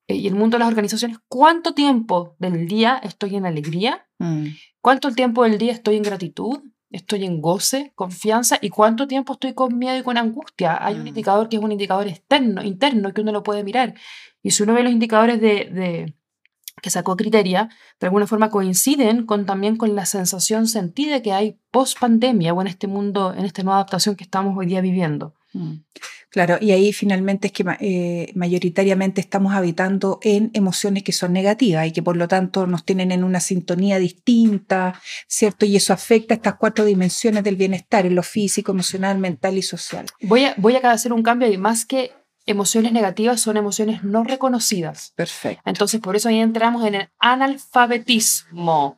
eh, 0.08 0.15
y 0.15 0.27
el 0.27 0.36
mundo 0.36 0.56
de 0.56 0.60
las 0.60 0.68
organizaciones, 0.68 1.18
¿cuánto 1.27 1.74
tiempo 1.74 2.36
del 2.39 2.68
día 2.68 3.00
estoy 3.03 3.36
en 3.36 3.46
alegría? 3.46 4.08
Mm. 4.20 4.48
¿Cuánto 4.82 5.12
tiempo 5.12 5.44
del 5.44 5.58
día 5.58 5.72
estoy 5.72 5.98
en 5.98 6.03
gratitud? 6.03 6.60
¿Estoy 6.89 7.24
en 7.24 7.39
goce, 7.39 7.94
confianza? 7.96 8.58
¿Y 8.62 8.70
cuánto 8.70 9.08
tiempo 9.08 9.34
estoy 9.34 9.53
con 9.53 9.77
miedo 9.77 9.98
y 9.98 10.03
con 10.03 10.18
angustia? 10.18 10.84
Hay 10.84 10.96
un 10.96 11.03
mm. 11.03 11.08
indicador 11.08 11.50
que 11.50 11.58
es 11.58 11.63
un 11.63 11.72
indicador 11.72 12.08
externo, 12.08 12.63
interno, 12.63 13.13
que 13.13 13.22
uno 13.22 13.32
lo 13.32 13.44
puede 13.44 13.63
mirar. 13.63 13.94
Y 14.44 14.51
si 14.51 14.63
uno 14.63 14.74
ve 14.74 14.84
los 14.84 14.91
indicadores 14.91 15.39
de, 15.39 15.70
de 15.72 16.15
que 16.82 16.89
sacó 16.89 17.15
Criteria, 17.15 17.70
de 18.00 18.08
alguna 18.08 18.27
forma 18.27 18.50
coinciden 18.50 19.25
con, 19.25 19.46
también 19.46 19.77
con 19.77 19.96
la 19.96 20.06
sensación 20.06 20.68
sentida 20.68 21.22
que 21.22 21.32
hay 21.32 21.60
post 21.70 22.00
pandemia 22.00 22.53
o 22.53 22.62
en 22.62 22.68
este 22.68 22.88
mundo, 22.88 23.34
en 23.34 23.46
esta 23.46 23.63
nueva 23.63 23.77
adaptación 23.77 24.15
que 24.15 24.24
estamos 24.24 24.58
hoy 24.58 24.65
día 24.65 24.82
viviendo. 24.82 25.36
Mm. 25.53 25.84
Claro, 26.29 26.58
y 26.62 26.72
ahí 26.72 26.93
finalmente 26.93 27.48
es 27.48 27.53
que 27.53 27.65
eh, 27.81 28.31
mayoritariamente 28.36 29.20
estamos 29.20 29.53
habitando 29.53 30.20
en 30.22 30.50
emociones 30.53 31.03
que 31.03 31.12
son 31.12 31.34
negativas 31.34 31.86
y 31.88 31.91
que 31.91 32.01
por 32.01 32.15
lo 32.15 32.27
tanto 32.29 32.67
nos 32.67 32.86
tienen 32.86 33.12
en 33.12 33.25
una 33.25 33.41
sintonía 33.41 34.00
distinta, 34.00 35.00
¿cierto? 35.27 35.65
Y 35.65 35.75
eso 35.75 35.91
afecta 35.91 36.34
a 36.34 36.38
estas 36.38 36.55
cuatro 36.55 36.86
dimensiones 36.86 37.43
del 37.43 37.58
bienestar, 37.58 38.05
en 38.05 38.15
lo 38.15 38.24
físico, 38.24 38.72
emocional, 38.72 39.17
mental 39.17 39.58
y 39.58 39.62
social. 39.62 40.05
Voy 40.22 40.46
a, 40.46 40.55
voy 40.58 40.75
a 40.75 40.91
hacer 40.91 41.12
un 41.12 41.22
cambio 41.22 41.51
y 41.51 41.58
más 41.58 41.86
que 41.86 42.12
emociones 42.46 42.93
negativas 42.93 43.41
son 43.41 43.58
emociones 43.58 44.03
no 44.03 44.24
reconocidas. 44.24 45.12
Perfecto. 45.15 45.62
Entonces, 45.65 46.00
por 46.00 46.15
eso 46.15 46.29
ahí 46.29 46.39
entramos 46.39 46.86
en 46.86 46.96
el 46.96 47.10
analfabetismo, 47.20 48.98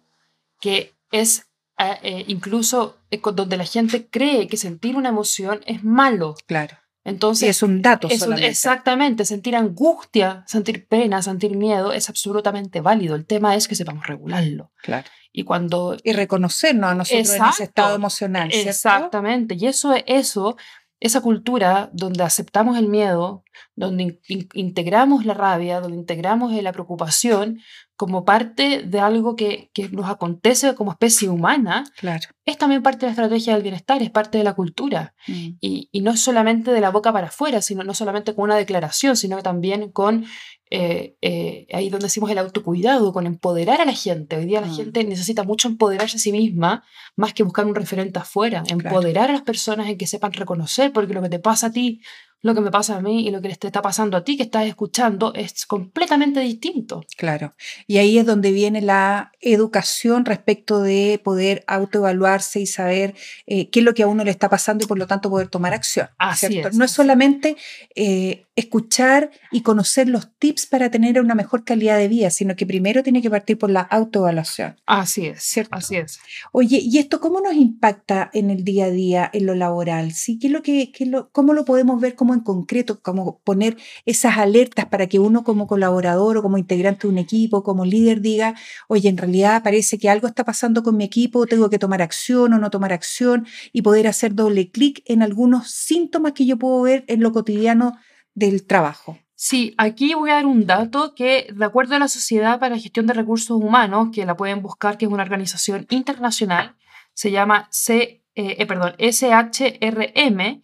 que 0.59 0.93
es 1.11 1.47
eh, 1.77 2.23
incluso 2.27 2.97
eh, 3.11 3.21
donde 3.33 3.57
la 3.57 3.65
gente 3.65 4.07
cree 4.07 4.47
que 4.47 4.57
sentir 4.57 4.95
una 4.95 5.09
emoción 5.09 5.61
es 5.65 5.83
malo. 5.83 6.35
Claro. 6.45 6.77
Entonces, 7.05 7.49
es 7.49 7.63
un 7.63 7.81
dato 7.81 8.07
exactamente, 8.09 9.25
sentir 9.25 9.57
angustia, 9.57 10.45
sentir 10.47 10.87
pena, 10.87 11.21
sentir 11.21 11.57
miedo 11.57 11.91
es 11.91 12.07
absolutamente 12.07 12.79
válido. 12.79 13.15
El 13.15 13.25
tema 13.25 13.55
es 13.55 13.67
que 13.67 13.75
sepamos 13.75 14.07
regularlo. 14.07 14.71
Claro. 14.81 15.09
Y 15.33 15.43
cuando 15.43 15.97
y 16.01 16.13
reconocernos 16.13 16.91
a 16.91 16.95
nosotros 16.95 17.29
en 17.31 17.43
ese 17.43 17.63
estado 17.63 17.95
emocional, 17.95 18.49
Exactamente. 18.53 19.55
Y 19.59 19.65
eso 19.65 19.93
eso 20.05 20.55
esa 21.03 21.19
cultura 21.19 21.89
donde 21.91 22.23
aceptamos 22.23 22.77
el 22.77 22.87
miedo, 22.87 23.43
donde 23.75 24.21
integramos 24.53 25.25
la 25.25 25.33
rabia, 25.33 25.81
donde 25.81 25.97
integramos 25.97 26.53
la 26.53 26.71
preocupación 26.71 27.59
como 27.97 28.23
parte 28.23 28.83
de 28.83 28.99
algo 29.01 29.35
que, 29.35 29.69
nos 29.91 30.09
acontece 30.09 30.73
como 30.75 30.91
especie 30.91 31.27
humana, 31.27 31.83
claro. 31.97 32.29
es 32.45 32.57
también 32.57 32.81
parte 32.81 32.99
de 32.99 33.07
la 33.07 33.11
estrategia 33.11 33.53
del 33.53 33.63
bienestar, 33.63 34.01
es 34.01 34.11
parte 34.11 34.37
de 34.37 34.45
la 34.45 34.53
cultura. 34.53 35.13
Mm. 35.27 35.49
Y, 35.59 35.89
y, 35.91 36.01
no 36.01 36.15
solamente 36.15 36.71
de 36.71 36.79
la 36.79 36.89
boca 36.89 37.11
para 37.11 37.27
afuera, 37.27 37.61
sino 37.61 37.83
no 37.83 37.93
solamente 37.93 38.33
con 38.33 38.45
una 38.45 38.55
declaración, 38.55 39.17
sino 39.17 39.43
también 39.43 39.91
con 39.91 40.25
eh, 40.69 41.15
eh, 41.21 41.67
ahí 41.71 41.89
donde 41.89 42.07
decimos 42.07 42.31
el 42.31 42.37
autocuidado, 42.37 43.13
con 43.13 43.27
empoderar 43.27 43.81
a 43.81 43.85
la 43.85 43.93
gente. 43.93 44.35
Hoy 44.35 44.45
día 44.45 44.61
la 44.61 44.67
mm. 44.67 44.75
gente 44.75 45.03
necesita 45.03 45.43
mucho 45.43 45.67
empoderarse 45.67 46.17
a 46.17 46.19
sí 46.19 46.31
misma, 46.31 46.83
más 47.15 47.33
que 47.33 47.43
buscar 47.43 47.65
un 47.65 47.75
referente 47.75 48.19
afuera. 48.19 48.63
Empoderar 48.67 49.29
a 49.29 49.33
las 49.33 49.43
personas 49.43 49.87
en 49.87 49.97
que 49.97 50.07
sepan 50.07 50.33
reconocer, 50.33 50.91
porque 50.91 51.13
lo 51.13 51.21
que 51.21 51.29
te 51.29 51.39
pasa 51.39 51.67
a 51.67 51.71
ti 51.71 52.01
lo 52.43 52.53
que 52.53 52.61
me 52.61 52.71
pasa 52.71 52.97
a 52.97 53.01
mí 53.01 53.25
y 53.25 53.31
lo 53.31 53.41
que 53.41 53.55
te 53.55 53.67
está 53.67 53.81
pasando 53.81 54.17
a 54.17 54.23
ti 54.23 54.35
que 54.35 54.43
estás 54.43 54.65
escuchando 54.65 55.33
es 55.33 55.65
completamente 55.65 56.41
distinto. 56.41 57.05
Claro. 57.17 57.55
Y 57.87 57.97
ahí 57.97 58.17
es 58.17 58.25
donde 58.25 58.51
viene 58.51 58.81
la 58.81 59.31
educación 59.39 60.25
respecto 60.25 60.81
de 60.81 61.21
poder 61.23 61.63
autoevaluarse 61.67 62.59
y 62.59 62.65
saber 62.65 63.15
eh, 63.47 63.69
qué 63.69 63.79
es 63.79 63.85
lo 63.85 63.93
que 63.93 64.03
a 64.03 64.07
uno 64.07 64.25
le 64.25 64.31
está 64.31 64.49
pasando 64.49 64.83
y 64.83 64.87
por 64.87 64.99
lo 64.99 65.07
tanto 65.07 65.29
poder 65.29 65.47
tomar 65.47 65.73
acción. 65.73 66.09
Así 66.17 66.59
es, 66.59 66.75
no 66.75 66.83
es 66.83 66.91
solamente 66.91 67.55
eh, 67.95 68.45
escuchar 68.55 69.31
y 69.51 69.61
conocer 69.61 70.09
los 70.09 70.29
tips 70.37 70.65
para 70.65 70.91
tener 70.91 71.19
una 71.21 71.35
mejor 71.35 71.63
calidad 71.63 71.97
de 71.97 72.07
vida, 72.09 72.29
sino 72.29 72.55
que 72.55 72.65
primero 72.65 73.03
tiene 73.03 73.21
que 73.21 73.29
partir 73.29 73.57
por 73.57 73.69
la 73.69 73.81
autoevaluación. 73.81 74.75
Así 74.85 75.27
es, 75.27 75.41
¿cierto? 75.43 75.75
Así 75.75 75.95
es. 75.95 76.19
Oye, 76.51 76.79
¿y 76.81 76.97
esto 76.97 77.19
cómo 77.19 77.39
nos 77.39 77.53
impacta 77.53 78.29
en 78.33 78.51
el 78.51 78.63
día 78.63 78.85
a 78.85 78.91
día, 78.91 79.29
en 79.33 79.45
lo 79.45 79.55
laboral? 79.55 80.11
¿Sí? 80.11 80.37
¿Qué 80.37 80.47
es 80.47 80.53
lo 80.53 80.61
que, 80.61 80.91
qué 80.91 81.05
lo, 81.05 81.29
¿Cómo 81.31 81.53
lo 81.53 81.65
podemos 81.65 81.99
ver 81.99 82.15
como 82.15 82.32
en 82.33 82.41
concreto, 82.41 83.01
como 83.01 83.39
poner 83.39 83.77
esas 84.05 84.37
alertas 84.37 84.85
para 84.85 85.07
que 85.07 85.19
uno 85.19 85.43
como 85.43 85.67
colaborador 85.67 86.37
o 86.37 86.41
como 86.41 86.57
integrante 86.57 87.07
de 87.07 87.13
un 87.13 87.17
equipo, 87.17 87.63
como 87.63 87.85
líder 87.85 88.21
diga, 88.21 88.55
oye, 88.87 89.09
en 89.09 89.17
realidad 89.17 89.63
parece 89.63 89.97
que 89.97 90.09
algo 90.09 90.27
está 90.27 90.43
pasando 90.43 90.83
con 90.83 90.97
mi 90.97 91.03
equipo, 91.03 91.45
tengo 91.45 91.69
que 91.69 91.79
tomar 91.79 92.01
acción 92.01 92.53
o 92.53 92.57
no 92.57 92.69
tomar 92.69 92.93
acción 92.93 93.47
y 93.71 93.81
poder 93.81 94.07
hacer 94.07 94.35
doble 94.35 94.71
clic 94.71 95.03
en 95.05 95.21
algunos 95.21 95.71
síntomas 95.71 96.33
que 96.33 96.45
yo 96.45 96.57
puedo 96.57 96.81
ver 96.81 97.03
en 97.07 97.21
lo 97.21 97.31
cotidiano 97.31 97.97
del 98.33 98.65
trabajo. 98.65 99.17
Sí, 99.35 99.73
aquí 99.77 100.13
voy 100.13 100.29
a 100.29 100.35
dar 100.35 100.45
un 100.45 100.65
dato 100.65 101.13
que, 101.15 101.47
de 101.53 101.65
acuerdo 101.65 101.95
a 101.95 101.99
la 101.99 102.07
Sociedad 102.07 102.59
para 102.59 102.75
la 102.75 102.81
Gestión 102.81 103.07
de 103.07 103.13
Recursos 103.13 103.61
Humanos, 103.61 104.09
que 104.13 104.25
la 104.25 104.37
pueden 104.37 104.61
buscar, 104.61 104.97
que 104.97 105.05
es 105.05 105.11
una 105.11 105.23
organización 105.23 105.85
internacional, 105.89 106.77
se 107.13 107.29
llama 107.29 107.67
C, 107.69 108.23
eh, 108.35 108.65
eh, 108.65 109.11
SHRM, 109.11 110.63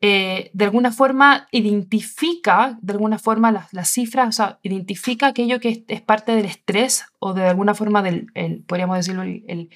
eh, 0.00 0.50
de 0.52 0.64
alguna 0.64 0.92
forma 0.92 1.48
identifica, 1.52 2.78
de 2.82 2.92
alguna 2.92 3.18
forma 3.18 3.66
las, 3.72 3.88
cifras, 3.88 4.28
o 4.28 4.32
sea, 4.32 4.58
identifica 4.62 5.28
aquello 5.28 5.58
que 5.58 5.84
es, 5.88 6.02
parte 6.02 6.32
del 6.32 6.44
estrés 6.44 7.06
o 7.18 7.32
de 7.32 7.44
alguna 7.44 7.74
forma 7.74 8.02
del, 8.02 8.26
podríamos 8.66 8.98
decirlo, 8.98 9.22
el, 9.22 9.70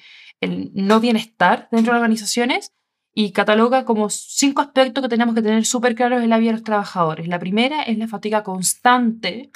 no 0.73 0.99
bienestar 0.99 1.67
dentro 1.71 1.93
de 1.93 1.99
las 1.99 2.01
organizaciones 2.01 2.73
y 3.13 3.31
cataloga 3.31 3.83
como 3.83 4.09
cinco 4.09 4.61
aspectos 4.61 5.03
que 5.03 5.09
tenemos 5.09 5.35
que 5.35 5.41
tener 5.41 5.65
súper 5.65 5.95
claros 5.95 6.23
en 6.23 6.29
la 6.29 6.37
vida 6.37 6.51
de 6.51 6.57
los 6.57 6.63
trabajadores. 6.63 7.27
La 7.27 7.39
primera 7.39 7.83
es 7.83 7.97
la 7.97 8.07
fatiga 8.07 8.43
constante. 8.43 9.51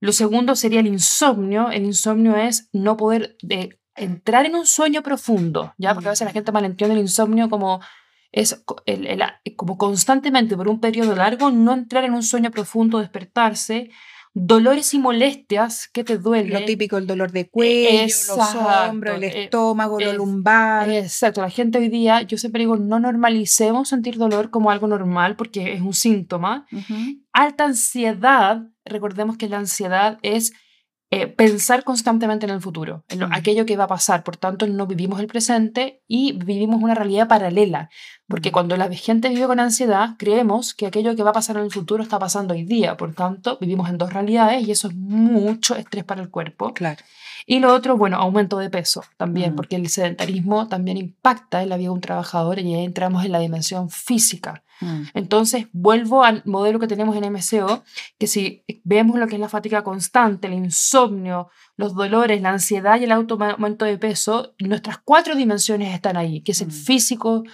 Lo 0.00 0.12
segundo 0.12 0.54
sería 0.54 0.80
el 0.80 0.86
insomnio. 0.86 1.70
El 1.70 1.84
insomnio 1.84 2.36
es 2.36 2.68
no 2.72 2.96
poder 2.96 3.36
de, 3.42 3.78
entrar 3.98 4.46
en 4.46 4.54
un 4.54 4.66
sueño 4.66 5.02
profundo, 5.02 5.74
¿ya? 5.76 5.94
Porque 5.94 6.08
a 6.08 6.12
veces 6.12 6.26
la 6.26 6.32
gente 6.32 6.52
malentiende 6.52 6.94
el 6.94 7.00
insomnio 7.00 7.48
como 7.48 7.80
es 8.32 8.62
el, 8.86 9.22
como 9.56 9.78
constantemente 9.78 10.56
por 10.56 10.68
un 10.68 10.80
periodo 10.80 11.14
largo 11.14 11.50
no 11.50 11.72
entrar 11.72 12.04
en 12.04 12.14
un 12.14 12.22
sueño 12.22 12.50
profundo, 12.50 12.98
despertarse, 12.98 13.90
dolores 14.34 14.94
y 14.94 14.98
molestias 14.98 15.88
que 15.88 16.04
te 16.04 16.18
duelen. 16.18 16.52
Lo 16.52 16.64
típico, 16.64 16.98
el 16.98 17.06
dolor 17.06 17.32
de 17.32 17.48
cuello, 17.48 18.14
los 18.28 18.54
hombros, 18.54 19.16
el 19.16 19.24
eh, 19.24 19.44
estómago, 19.44 19.98
lo 19.98 20.12
lumbar. 20.12 20.88
Exacto, 20.90 21.40
la 21.40 21.50
gente 21.50 21.78
hoy 21.78 21.88
día, 21.88 22.22
yo 22.22 22.38
siempre 22.38 22.60
digo, 22.60 22.76
no 22.76 23.00
normalicemos 23.00 23.88
sentir 23.88 24.16
dolor 24.16 24.50
como 24.50 24.70
algo 24.70 24.86
normal 24.86 25.36
porque 25.36 25.72
es 25.72 25.80
un 25.80 25.94
síntoma. 25.94 26.66
Alta 27.32 27.64
ansiedad, 27.64 28.62
recordemos 28.84 29.36
que 29.36 29.48
la 29.48 29.58
ansiedad 29.58 30.18
es 30.22 30.52
eh, 31.10 31.26
pensar 31.26 31.84
constantemente 31.84 32.44
en 32.44 32.52
el 32.52 32.60
futuro, 32.60 33.02
en 33.08 33.22
aquello 33.32 33.64
que 33.64 33.76
va 33.78 33.84
a 33.84 33.88
pasar. 33.88 34.22
Por 34.24 34.36
tanto, 34.36 34.66
no 34.66 34.86
vivimos 34.86 35.20
el 35.20 35.26
presente 35.26 36.02
y 36.06 36.32
vivimos 36.32 36.82
una 36.82 36.94
realidad 36.94 37.28
paralela. 37.28 37.88
Porque 38.26 38.50
Mm. 38.50 38.52
cuando 38.52 38.76
la 38.76 38.90
gente 38.92 39.30
vive 39.30 39.46
con 39.46 39.58
ansiedad, 39.58 40.16
creemos 40.18 40.74
que 40.74 40.86
aquello 40.86 41.16
que 41.16 41.22
va 41.22 41.30
a 41.30 41.32
pasar 41.32 41.56
en 41.56 41.62
el 41.64 41.70
futuro 41.70 42.02
está 42.02 42.18
pasando 42.18 42.52
hoy 42.52 42.64
día. 42.64 42.96
Por 42.98 43.14
tanto, 43.14 43.56
vivimos 43.58 43.88
en 43.88 43.96
dos 43.96 44.12
realidades 44.12 44.68
y 44.68 44.70
eso 44.70 44.88
es 44.88 44.94
mucho 44.94 45.76
estrés 45.76 46.04
para 46.04 46.20
el 46.20 46.28
cuerpo. 46.28 46.74
Claro. 46.74 47.00
Y 47.46 47.60
lo 47.60 47.72
otro, 47.72 47.96
bueno, 47.96 48.18
aumento 48.18 48.58
de 48.58 48.68
peso 48.68 49.02
también, 49.16 49.52
Mm. 49.54 49.56
porque 49.56 49.76
el 49.76 49.88
sedentarismo 49.88 50.68
también 50.68 50.98
impacta 50.98 51.62
en 51.62 51.70
la 51.70 51.78
vida 51.78 51.88
de 51.88 51.94
un 51.94 52.00
trabajador 52.02 52.58
y 52.58 52.74
ahí 52.74 52.84
entramos 52.84 53.24
en 53.24 53.32
la 53.32 53.38
dimensión 53.38 53.88
física. 53.88 54.62
Mm. 54.80 55.02
Entonces, 55.14 55.66
vuelvo 55.72 56.22
al 56.24 56.42
modelo 56.44 56.78
que 56.78 56.86
tenemos 56.86 57.16
en 57.16 57.24
MCO, 57.32 57.82
que 58.18 58.26
si 58.26 58.64
vemos 58.84 59.18
lo 59.18 59.26
que 59.26 59.34
es 59.34 59.40
la 59.40 59.48
fatiga 59.48 59.82
constante, 59.82 60.46
el 60.46 60.54
insomnio, 60.54 61.48
los 61.76 61.94
dolores, 61.94 62.40
la 62.42 62.50
ansiedad 62.50 63.00
y 63.00 63.04
el 63.04 63.12
auto- 63.12 63.38
aumento 63.42 63.84
de 63.84 63.98
peso, 63.98 64.54
nuestras 64.58 64.98
cuatro 64.98 65.34
dimensiones 65.34 65.94
están 65.94 66.16
ahí, 66.16 66.40
que 66.42 66.52
es 66.52 66.60
el 66.60 66.68
Mm. 66.68 66.72
físico, 66.72 67.44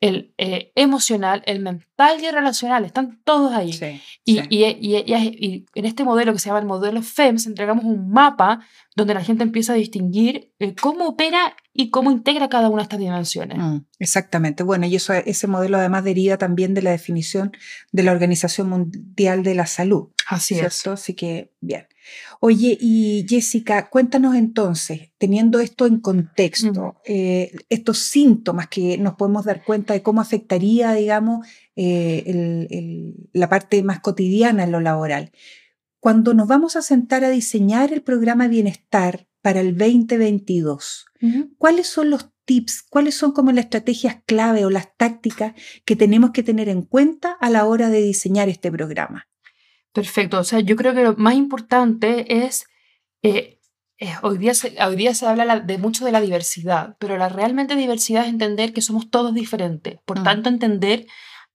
el 0.00 0.32
eh, 0.38 0.72
emocional, 0.76 1.42
el 1.44 1.60
mental 1.60 2.18
y 2.22 2.24
el 2.26 2.34
relacional, 2.34 2.86
están 2.86 3.20
todos 3.22 3.52
ahí. 3.52 3.74
Sí, 3.74 4.00
Y, 4.24 4.38
sí. 4.38 4.46
y- 4.48 4.64
y- 4.64 4.96
y- 4.96 5.46
y 5.46 5.66
en 5.74 5.84
este 5.84 6.04
modelo 6.04 6.32
que 6.32 6.38
se 6.38 6.46
llama 6.48 6.60
el 6.60 6.66
modelo 6.66 7.02
FEMS, 7.02 7.46
entregamos 7.46 7.84
un 7.84 8.10
mapa 8.10 8.60
donde 8.96 9.12
la 9.12 9.22
gente 9.22 9.42
empieza 9.42 9.74
a 9.74 9.76
distinguir 9.76 10.49
cómo 10.80 11.08
opera 11.08 11.54
y 11.72 11.90
cómo 11.90 12.10
integra 12.10 12.48
cada 12.48 12.68
una 12.68 12.78
de 12.78 12.82
estas 12.84 12.98
dimensiones. 12.98 13.58
Mm, 13.58 13.78
exactamente. 13.98 14.62
Bueno, 14.62 14.86
y 14.86 14.96
eso, 14.96 15.12
ese 15.14 15.46
modelo 15.46 15.78
además 15.78 16.04
deriva 16.04 16.36
también 16.36 16.74
de 16.74 16.82
la 16.82 16.90
definición 16.90 17.52
de 17.92 18.02
la 18.02 18.12
Organización 18.12 18.68
Mundial 18.68 19.42
de 19.42 19.54
la 19.54 19.66
Salud. 19.66 20.08
Así 20.28 20.58
es. 20.58 20.86
Así 20.86 21.14
que, 21.14 21.52
bien. 21.60 21.86
Oye, 22.40 22.76
y 22.80 23.24
Jessica, 23.28 23.88
cuéntanos 23.88 24.34
entonces, 24.34 25.10
teniendo 25.18 25.60
esto 25.60 25.86
en 25.86 26.00
contexto, 26.00 26.96
eh, 27.04 27.52
estos 27.68 27.98
síntomas 27.98 28.68
que 28.68 28.98
nos 28.98 29.14
podemos 29.14 29.44
dar 29.44 29.64
cuenta 29.64 29.94
de 29.94 30.02
cómo 30.02 30.20
afectaría, 30.20 30.92
digamos, 30.92 31.46
eh, 31.76 32.24
el- 32.26 32.66
el- 32.70 33.14
la 33.32 33.48
parte 33.48 33.82
más 33.82 34.00
cotidiana 34.00 34.64
en 34.64 34.72
lo 34.72 34.80
laboral. 34.80 35.30
Cuando 36.00 36.32
nos 36.34 36.48
vamos 36.48 36.76
a 36.76 36.82
sentar 36.82 37.24
a 37.24 37.30
diseñar 37.30 37.92
el 37.92 38.02
programa 38.02 38.48
Bienestar 38.48 39.26
para 39.42 39.60
el 39.60 39.76
2022, 39.76 41.06
Ujú. 41.22 41.54
¿cuáles 41.58 41.86
son 41.86 42.10
los 42.10 42.28
tips, 42.44 42.82
cuáles 42.88 43.14
son 43.14 43.32
como 43.32 43.52
las 43.52 43.64
estrategias 43.66 44.16
clave 44.26 44.64
o 44.64 44.70
las 44.70 44.96
tácticas 44.96 45.54
que 45.84 45.96
tenemos 45.96 46.30
que 46.32 46.42
tener 46.42 46.68
en 46.68 46.82
cuenta 46.82 47.36
a 47.40 47.48
la 47.50 47.64
hora 47.66 47.88
de 47.90 48.02
diseñar 48.02 48.48
este 48.48 48.70
programa? 48.70 49.28
Perfecto. 49.92 50.38
O 50.38 50.44
sea, 50.44 50.60
yo 50.60 50.76
creo 50.76 50.94
que 50.94 51.02
lo 51.02 51.14
más 51.16 51.34
importante 51.34 52.44
es, 52.44 52.64
eh, 53.22 53.58
eh, 53.98 54.12
hoy, 54.22 54.38
día 54.38 54.54
se, 54.54 54.76
hoy 54.84 54.96
día 54.96 55.14
se 55.14 55.26
habla 55.26 55.44
la- 55.44 55.60
de 55.60 55.78
mucho 55.78 56.04
de 56.04 56.12
la 56.12 56.20
diversidad, 56.20 56.96
pero 56.98 57.16
la 57.18 57.28
realmente 57.28 57.76
diversidad 57.76 58.24
es 58.24 58.30
entender 58.30 58.72
que 58.72 58.82
somos 58.82 59.10
todos 59.10 59.34
diferentes. 59.34 59.98
Por 60.04 60.20
Mm. 60.20 60.24
tanto, 60.24 60.48
entender 60.48 61.06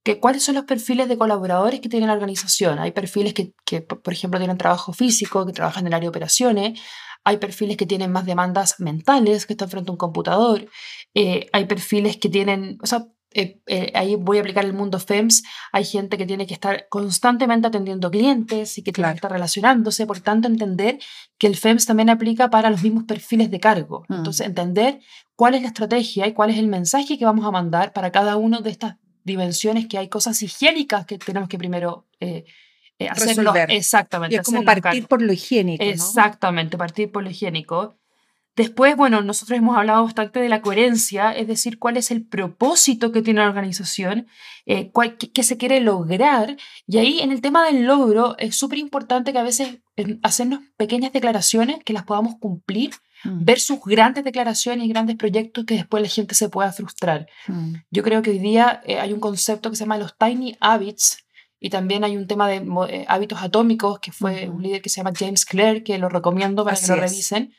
que 0.03 0.19
cuáles 0.19 0.43
son 0.43 0.53
los 0.55 0.65
perfiles 0.65 1.07
de 1.09 1.17
colaboradores 1.17 1.79
que 1.79 1.89
tiene 1.89 2.05
la 2.05 2.13
organización. 2.13 2.77
Hay 2.77 2.91
perfiles 2.91 3.33
que, 3.33 3.53
que, 3.65 3.81
por 3.81 4.13
ejemplo, 4.13 4.39
tienen 4.39 4.57
trabajo 4.57 4.93
físico, 4.93 5.45
que 5.47 5.53
trabajan 5.53 5.83
en 5.83 5.87
el 5.87 5.93
área 5.95 6.05
de 6.05 6.09
operaciones. 6.09 6.79
Hay 7.25 7.37
perfiles 7.37 7.75
que 7.75 7.85
tienen 7.85 8.11
más 8.11 8.25
demandas 8.25 8.79
mentales, 8.79 9.45
que 9.45 9.53
están 9.53 9.69
frente 9.69 9.89
a 9.89 9.93
un 9.93 9.97
computador. 9.97 10.67
Eh, 11.13 11.49
hay 11.51 11.65
perfiles 11.65 12.17
que 12.17 12.29
tienen, 12.29 12.77
o 12.81 12.85
sea, 12.87 13.07
eh, 13.33 13.59
eh, 13.67 13.91
ahí 13.95 14.15
voy 14.15 14.37
a 14.37 14.39
aplicar 14.39 14.63
el 14.63 14.71
mundo 14.71 14.97
FEMS. 14.97 15.43
Hay 15.73 15.83
gente 15.83 16.17
que 16.17 16.25
tiene 16.25 16.47
que 16.47 16.53
estar 16.53 16.87
constantemente 16.87 17.67
atendiendo 17.67 18.09
clientes 18.09 18.77
y 18.77 18.81
que 18.83 18.93
tiene 18.93 19.07
Claro. 19.07 19.13
que 19.13 19.17
estar 19.17 19.31
relacionándose. 19.31 20.07
Por 20.07 20.21
tanto, 20.21 20.47
entender 20.47 20.99
que 21.37 21.47
el 21.47 21.57
FEMS 21.57 21.85
también 21.85 22.09
aplica 22.09 22.49
para 22.49 22.69
los 22.69 22.81
mismos 22.81 23.03
perfiles 23.03 23.51
de 23.51 23.59
cargo. 23.59 24.05
Mm. 24.07 24.13
Entonces, 24.13 24.47
entender 24.47 25.01
cuál 25.35 25.55
es 25.55 25.63
la 25.63 25.67
estrategia 25.67 26.27
y 26.27 26.33
cuál 26.33 26.51
es 26.51 26.57
el 26.57 26.67
mensaje 26.67 27.17
que 27.17 27.25
vamos 27.25 27.45
a 27.45 27.51
mandar 27.51 27.91
para 27.91 28.09
cada 28.11 28.37
una 28.37 28.61
de 28.61 28.69
estas 28.69 28.95
dimensiones 29.25 29.87
que 29.87 29.97
hay 29.97 30.07
cosas 30.07 30.41
higiénicas 30.41 31.05
que 31.05 31.17
tenemos 31.17 31.49
que 31.49 31.57
primero 31.57 32.07
eh, 32.21 32.45
eh, 32.99 33.07
hacernos- 33.09 33.37
Resolver. 33.53 33.71
Exactamente. 33.71 34.35
Y 34.35 34.39
es 34.39 34.43
como 34.45 34.63
partir 34.63 34.81
cargo. 34.83 35.07
por 35.07 35.21
lo 35.21 35.33
higiénico, 35.33 35.83
¿no? 35.83 35.89
Exactamente, 35.89 36.77
partir 36.77 37.11
por 37.11 37.23
lo 37.23 37.29
higiénico. 37.29 37.95
Después, 38.55 38.95
bueno, 38.95 39.21
nosotros 39.21 39.57
hemos 39.59 39.75
hablado 39.77 40.03
bastante 40.05 40.39
de 40.39 40.47
la 40.47 40.61
coherencia, 40.61 41.33
es 41.33 41.45
decir, 41.45 41.77
cuál 41.77 41.97
es 41.97 42.09
el 42.09 42.25
propósito 42.25 43.11
que 43.11 43.21
tiene 43.21 43.41
la 43.41 43.47
organización, 43.49 44.27
eh, 44.65 44.91
cuál- 44.91 45.17
qué, 45.17 45.29
qué 45.29 45.43
se 45.43 45.57
quiere 45.57 45.81
lograr. 45.81 46.55
Y 46.87 46.97
ahí 46.99 47.19
en 47.19 47.33
el 47.33 47.41
tema 47.41 47.65
del 47.65 47.83
logro 47.83 48.37
es 48.37 48.55
súper 48.55 48.77
importante 48.79 49.33
que 49.33 49.39
a 49.39 49.43
veces 49.43 49.79
eh, 49.97 50.19
hacernos 50.23 50.61
pequeñas 50.77 51.11
declaraciones 51.11 51.79
que 51.83 51.91
las 51.93 52.03
podamos 52.03 52.35
cumplir 52.39 52.91
Mm, 53.23 53.43
versus 53.43 53.79
grandes 53.83 54.23
declaraciones 54.23 54.85
y 54.85 54.89
grandes 54.89 55.15
proyectos 55.15 55.65
que 55.65 55.73
después 55.75 56.03
la 56.03 56.09
gente 56.09 56.35
se 56.35 56.47
pueda 56.47 56.71
frustrar. 56.71 57.27
mm, 57.47 57.73
Yo 57.89 58.03
creo 58.03 58.21
que 58.21 58.29
hoy 58.29 58.39
día 58.39 58.81
eh, 58.85 58.99
hay 58.99 59.13
un 59.13 59.19
concepto 59.19 59.69
que 59.71 59.75
se 59.77 59.83
llama 59.83 59.97
los 59.97 60.15
tiny 60.17 60.55
habits 60.59 61.24
y 61.59 61.69
también 61.69 62.03
hay 62.03 62.17
un 62.17 62.27
tema 62.27 62.47
de 62.47 62.57
eh, 62.89 63.05
hábitos 63.07 63.41
atómicos 63.41 63.99
que 63.99 64.11
fue 64.11 64.49
un 64.49 64.61
líder 64.61 64.81
que 64.81 64.89
se 64.89 64.97
llama 64.97 65.13
James 65.17 65.45
Clear, 65.45 65.83
que 65.83 65.97
lo 65.97 66.09
recomiendo 66.09 66.63
para 66.63 66.73
Así 66.75 66.85
que 66.85 66.91
lo 66.97 67.03
es. 67.03 67.11
revisen, 67.11 67.53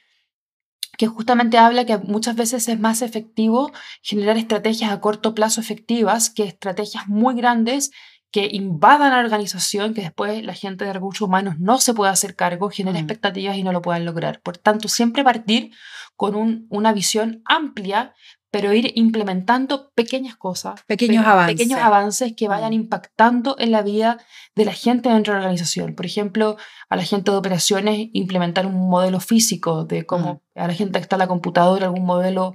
que 0.98 1.06
justamente 1.08 1.58
habla 1.58 1.84
que 1.84 1.98
muchas 1.98 2.36
veces 2.36 2.68
es 2.68 2.78
más 2.80 3.02
efectivo 3.02 3.70
generar 4.02 4.36
estrategias 4.38 4.90
a 4.90 5.00
corto 5.00 5.34
plazo 5.34 5.60
efectivas 5.60 6.30
que 6.30 6.44
estrategias 6.44 7.06
muy 7.08 7.34
grandes 7.34 7.90
que 8.30 8.48
invadan 8.50 9.12
a 9.12 9.16
la 9.18 9.24
organización, 9.24 9.94
que 9.94 10.02
después 10.02 10.42
la 10.42 10.52
gente 10.54 10.84
de 10.84 10.92
recursos 10.92 11.22
humanos 11.26 11.58
no 11.58 11.78
se 11.78 11.94
puede 11.94 12.10
hacer 12.12 12.34
cargo, 12.34 12.70
genera 12.70 12.94
Mm. 12.98 13.02
expectativas 13.02 13.56
y 13.56 13.62
no 13.62 13.72
lo 13.72 13.82
puedan 13.82 14.04
lograr. 14.04 14.40
Por 14.42 14.58
tanto, 14.58 14.88
siempre 14.88 15.22
partir 15.24 15.70
con 16.16 16.34
un- 16.34 16.66
una 16.70 16.92
visión 16.92 17.42
amplia, 17.46 18.14
pero 18.50 18.72
ir 18.72 18.92
implementando 18.94 19.90
pequeñas 19.94 20.36
cosas, 20.36 20.82
Pequeños 20.86 21.24
pe- 21.24 21.30
avances. 21.30 21.56
pequeños 21.56 21.80
avances 21.80 22.32
que 22.36 22.48
vayan 22.48 22.70
Mm. 22.70 22.74
impactando 22.74 23.56
en 23.58 23.70
la 23.72 23.82
vida 23.82 24.18
de 24.54 24.64
la 24.64 24.72
gente 24.72 25.08
dentro 25.08 25.32
de 25.34 25.40
la 25.40 25.44
organización. 25.46 25.94
Por 25.94 26.06
ejemplo, 26.06 26.56
a 26.88 26.96
la 26.96 27.02
gente 27.04 27.30
de 27.30 27.36
operaciones 27.36 28.08
implementar 28.12 28.66
un 28.66 28.88
modelo 28.88 29.20
físico 29.20 29.84
de 29.84 30.06
cómo 30.06 30.42
a 30.54 30.66
la 30.66 30.74
gente 30.74 30.98
que 30.98 31.02
está 31.02 31.16
en 31.16 31.20
la 31.20 31.26
computadora, 31.28 31.86
algún 31.86 32.06
modelo 32.06 32.54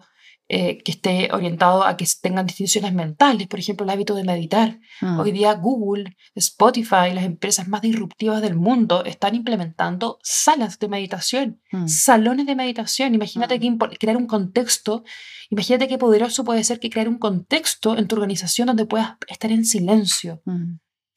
eh, 0.54 0.80
que 0.84 0.92
esté 0.92 1.30
orientado 1.32 1.86
a 1.86 1.96
que 1.96 2.06
tengan 2.22 2.46
distinciones 2.46 2.94
mentales, 2.94 3.48
por 3.48 3.58
ejemplo, 3.58 3.86
el 3.86 3.90
hábito 3.90 4.16
de 4.16 4.26
meditar. 4.26 4.80
mm. 5.00 5.20
Hoy 5.22 5.32
día 5.32 5.54
Google, 5.54 6.18
Spotify, 6.36 7.14
las 7.14 7.24
empresas 7.24 7.70
más 7.70 7.82
disruptivas 7.82 8.42
del 8.42 8.56
mundo 8.56 9.06
están 9.06 9.34
implementando 9.36 10.20
salas 10.24 10.78
de 10.80 10.90
meditación, 10.90 11.62
Mm. 11.72 11.88
salones 11.88 12.46
de 12.48 12.56
meditación. 12.56 13.16
Imagínate 13.16 13.58
Mm. 13.60 13.78
que 13.80 13.98
crear 13.98 14.18
un 14.18 14.28
contexto, 14.28 15.04
imagínate 15.50 15.88
qué 15.88 15.98
poderoso 15.98 16.44
puede 16.44 16.66
ser 16.66 16.82
que 16.82 16.90
crear 16.90 17.08
un 17.08 17.18
contexto 17.18 17.98
en 17.98 18.08
tu 18.08 18.16
organización 18.16 18.66
donde 18.68 18.86
puedas 18.86 19.14
estar 19.30 19.52
en 19.54 19.64
silencio. 19.64 20.42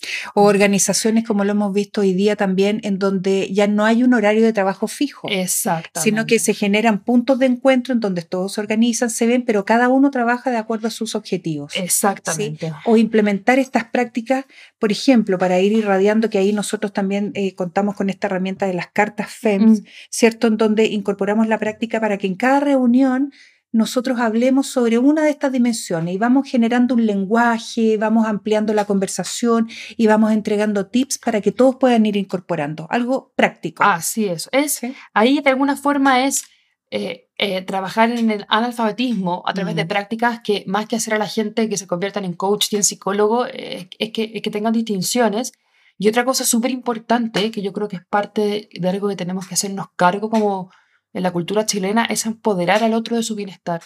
Mm. 0.00 0.38
O 0.38 0.42
organizaciones 0.42 1.24
como 1.24 1.44
lo 1.44 1.52
hemos 1.52 1.72
visto 1.72 2.02
hoy 2.02 2.12
día 2.12 2.36
también, 2.36 2.80
en 2.82 2.98
donde 2.98 3.48
ya 3.52 3.66
no 3.66 3.84
hay 3.84 4.02
un 4.02 4.12
horario 4.14 4.42
de 4.42 4.52
trabajo 4.52 4.86
fijo, 4.86 5.28
sino 5.94 6.26
que 6.26 6.38
se 6.38 6.52
generan 6.52 7.02
puntos 7.04 7.38
de 7.38 7.46
encuentro 7.46 7.94
en 7.94 8.00
donde 8.00 8.22
todos 8.22 8.54
se 8.54 8.60
organizan, 8.60 9.08
se 9.10 9.26
ven, 9.26 9.44
pero 9.44 9.64
cada 9.64 9.88
uno 9.88 10.10
trabaja 10.10 10.50
de 10.50 10.56
acuerdo 10.58 10.88
a 10.88 10.90
sus 10.90 11.14
objetivos. 11.14 11.72
Exactamente. 11.76 12.72
o 12.84 12.96
implementar 12.96 13.58
estas 13.58 13.84
prácticas, 13.84 14.44
por 14.78 14.92
ejemplo, 14.92 15.38
para 15.38 15.60
ir 15.60 15.72
irradiando, 15.72 16.28
que 16.28 16.38
ahí 16.38 16.52
nosotros 16.52 16.92
también 16.92 17.32
eh, 17.34 17.54
contamos 17.54 17.94
con 17.94 18.10
esta 18.10 18.26
herramienta 18.26 18.66
de 18.66 18.74
las 18.74 18.88
cartas 18.88 19.30
FEMS, 19.30 19.80
Mm. 19.80 19.84
¿cierto? 20.10 20.46
En 20.48 20.56
donde 20.56 20.86
incorporamos 20.86 21.46
la 21.48 21.58
práctica 21.58 22.00
para 22.00 22.18
que 22.18 22.26
en 22.26 22.34
cada 22.34 22.60
reunión 22.60 23.32
nosotros 23.74 24.20
hablemos 24.20 24.68
sobre 24.68 24.98
una 24.98 25.24
de 25.24 25.30
estas 25.30 25.50
dimensiones 25.50 26.14
y 26.14 26.16
vamos 26.16 26.48
generando 26.48 26.94
un 26.94 27.06
lenguaje, 27.06 27.96
vamos 27.96 28.24
ampliando 28.24 28.72
la 28.72 28.84
conversación 28.84 29.68
y 29.96 30.06
vamos 30.06 30.30
entregando 30.30 30.86
tips 30.86 31.18
para 31.18 31.40
que 31.40 31.50
todos 31.50 31.74
puedan 31.74 32.06
ir 32.06 32.16
incorporando. 32.16 32.86
Algo 32.88 33.32
práctico. 33.34 33.82
Así 33.82 34.26
es. 34.26 34.48
es 34.52 34.74
¿sí? 34.74 34.94
ahí 35.12 35.40
de 35.40 35.50
alguna 35.50 35.74
forma 35.74 36.24
es 36.24 36.44
eh, 36.92 37.26
eh, 37.36 37.62
trabajar 37.62 38.12
en 38.12 38.30
el 38.30 38.46
analfabetismo 38.48 39.42
a 39.44 39.52
través 39.52 39.74
de 39.74 39.84
Mm. 39.84 39.88
prácticas 39.88 40.40
que 40.44 40.62
más 40.68 40.86
que 40.86 40.94
hacer 40.94 41.14
a 41.14 41.18
la 41.18 41.26
gente 41.26 41.68
que 41.68 41.76
se 41.76 41.88
conviertan 41.88 42.24
en 42.24 42.34
coach 42.34 42.72
y 42.72 42.76
en 42.76 42.84
psicólogo, 42.84 43.44
eh, 43.46 43.90
es, 43.98 44.12
que, 44.12 44.30
es 44.34 44.40
que 44.40 44.50
tengan 44.52 44.72
distinciones. 44.72 45.52
Y 45.98 46.08
otra 46.08 46.24
cosa 46.24 46.44
súper 46.44 46.70
importante, 46.70 47.50
que 47.50 47.60
yo 47.60 47.72
creo 47.72 47.88
que 47.88 47.96
es 47.96 48.04
parte 48.08 48.40
de, 48.40 48.68
de 48.72 48.88
algo 48.88 49.08
que 49.08 49.16
tenemos 49.16 49.48
que 49.48 49.54
hacernos 49.54 49.88
cargo 49.96 50.30
como 50.30 50.70
en 51.14 51.22
la 51.22 51.32
cultura 51.32 51.64
chilena, 51.64 52.04
es 52.04 52.26
empoderar 52.26 52.84
al 52.84 52.92
otro 52.92 53.16
de 53.16 53.22
su 53.22 53.34
bienestar. 53.34 53.82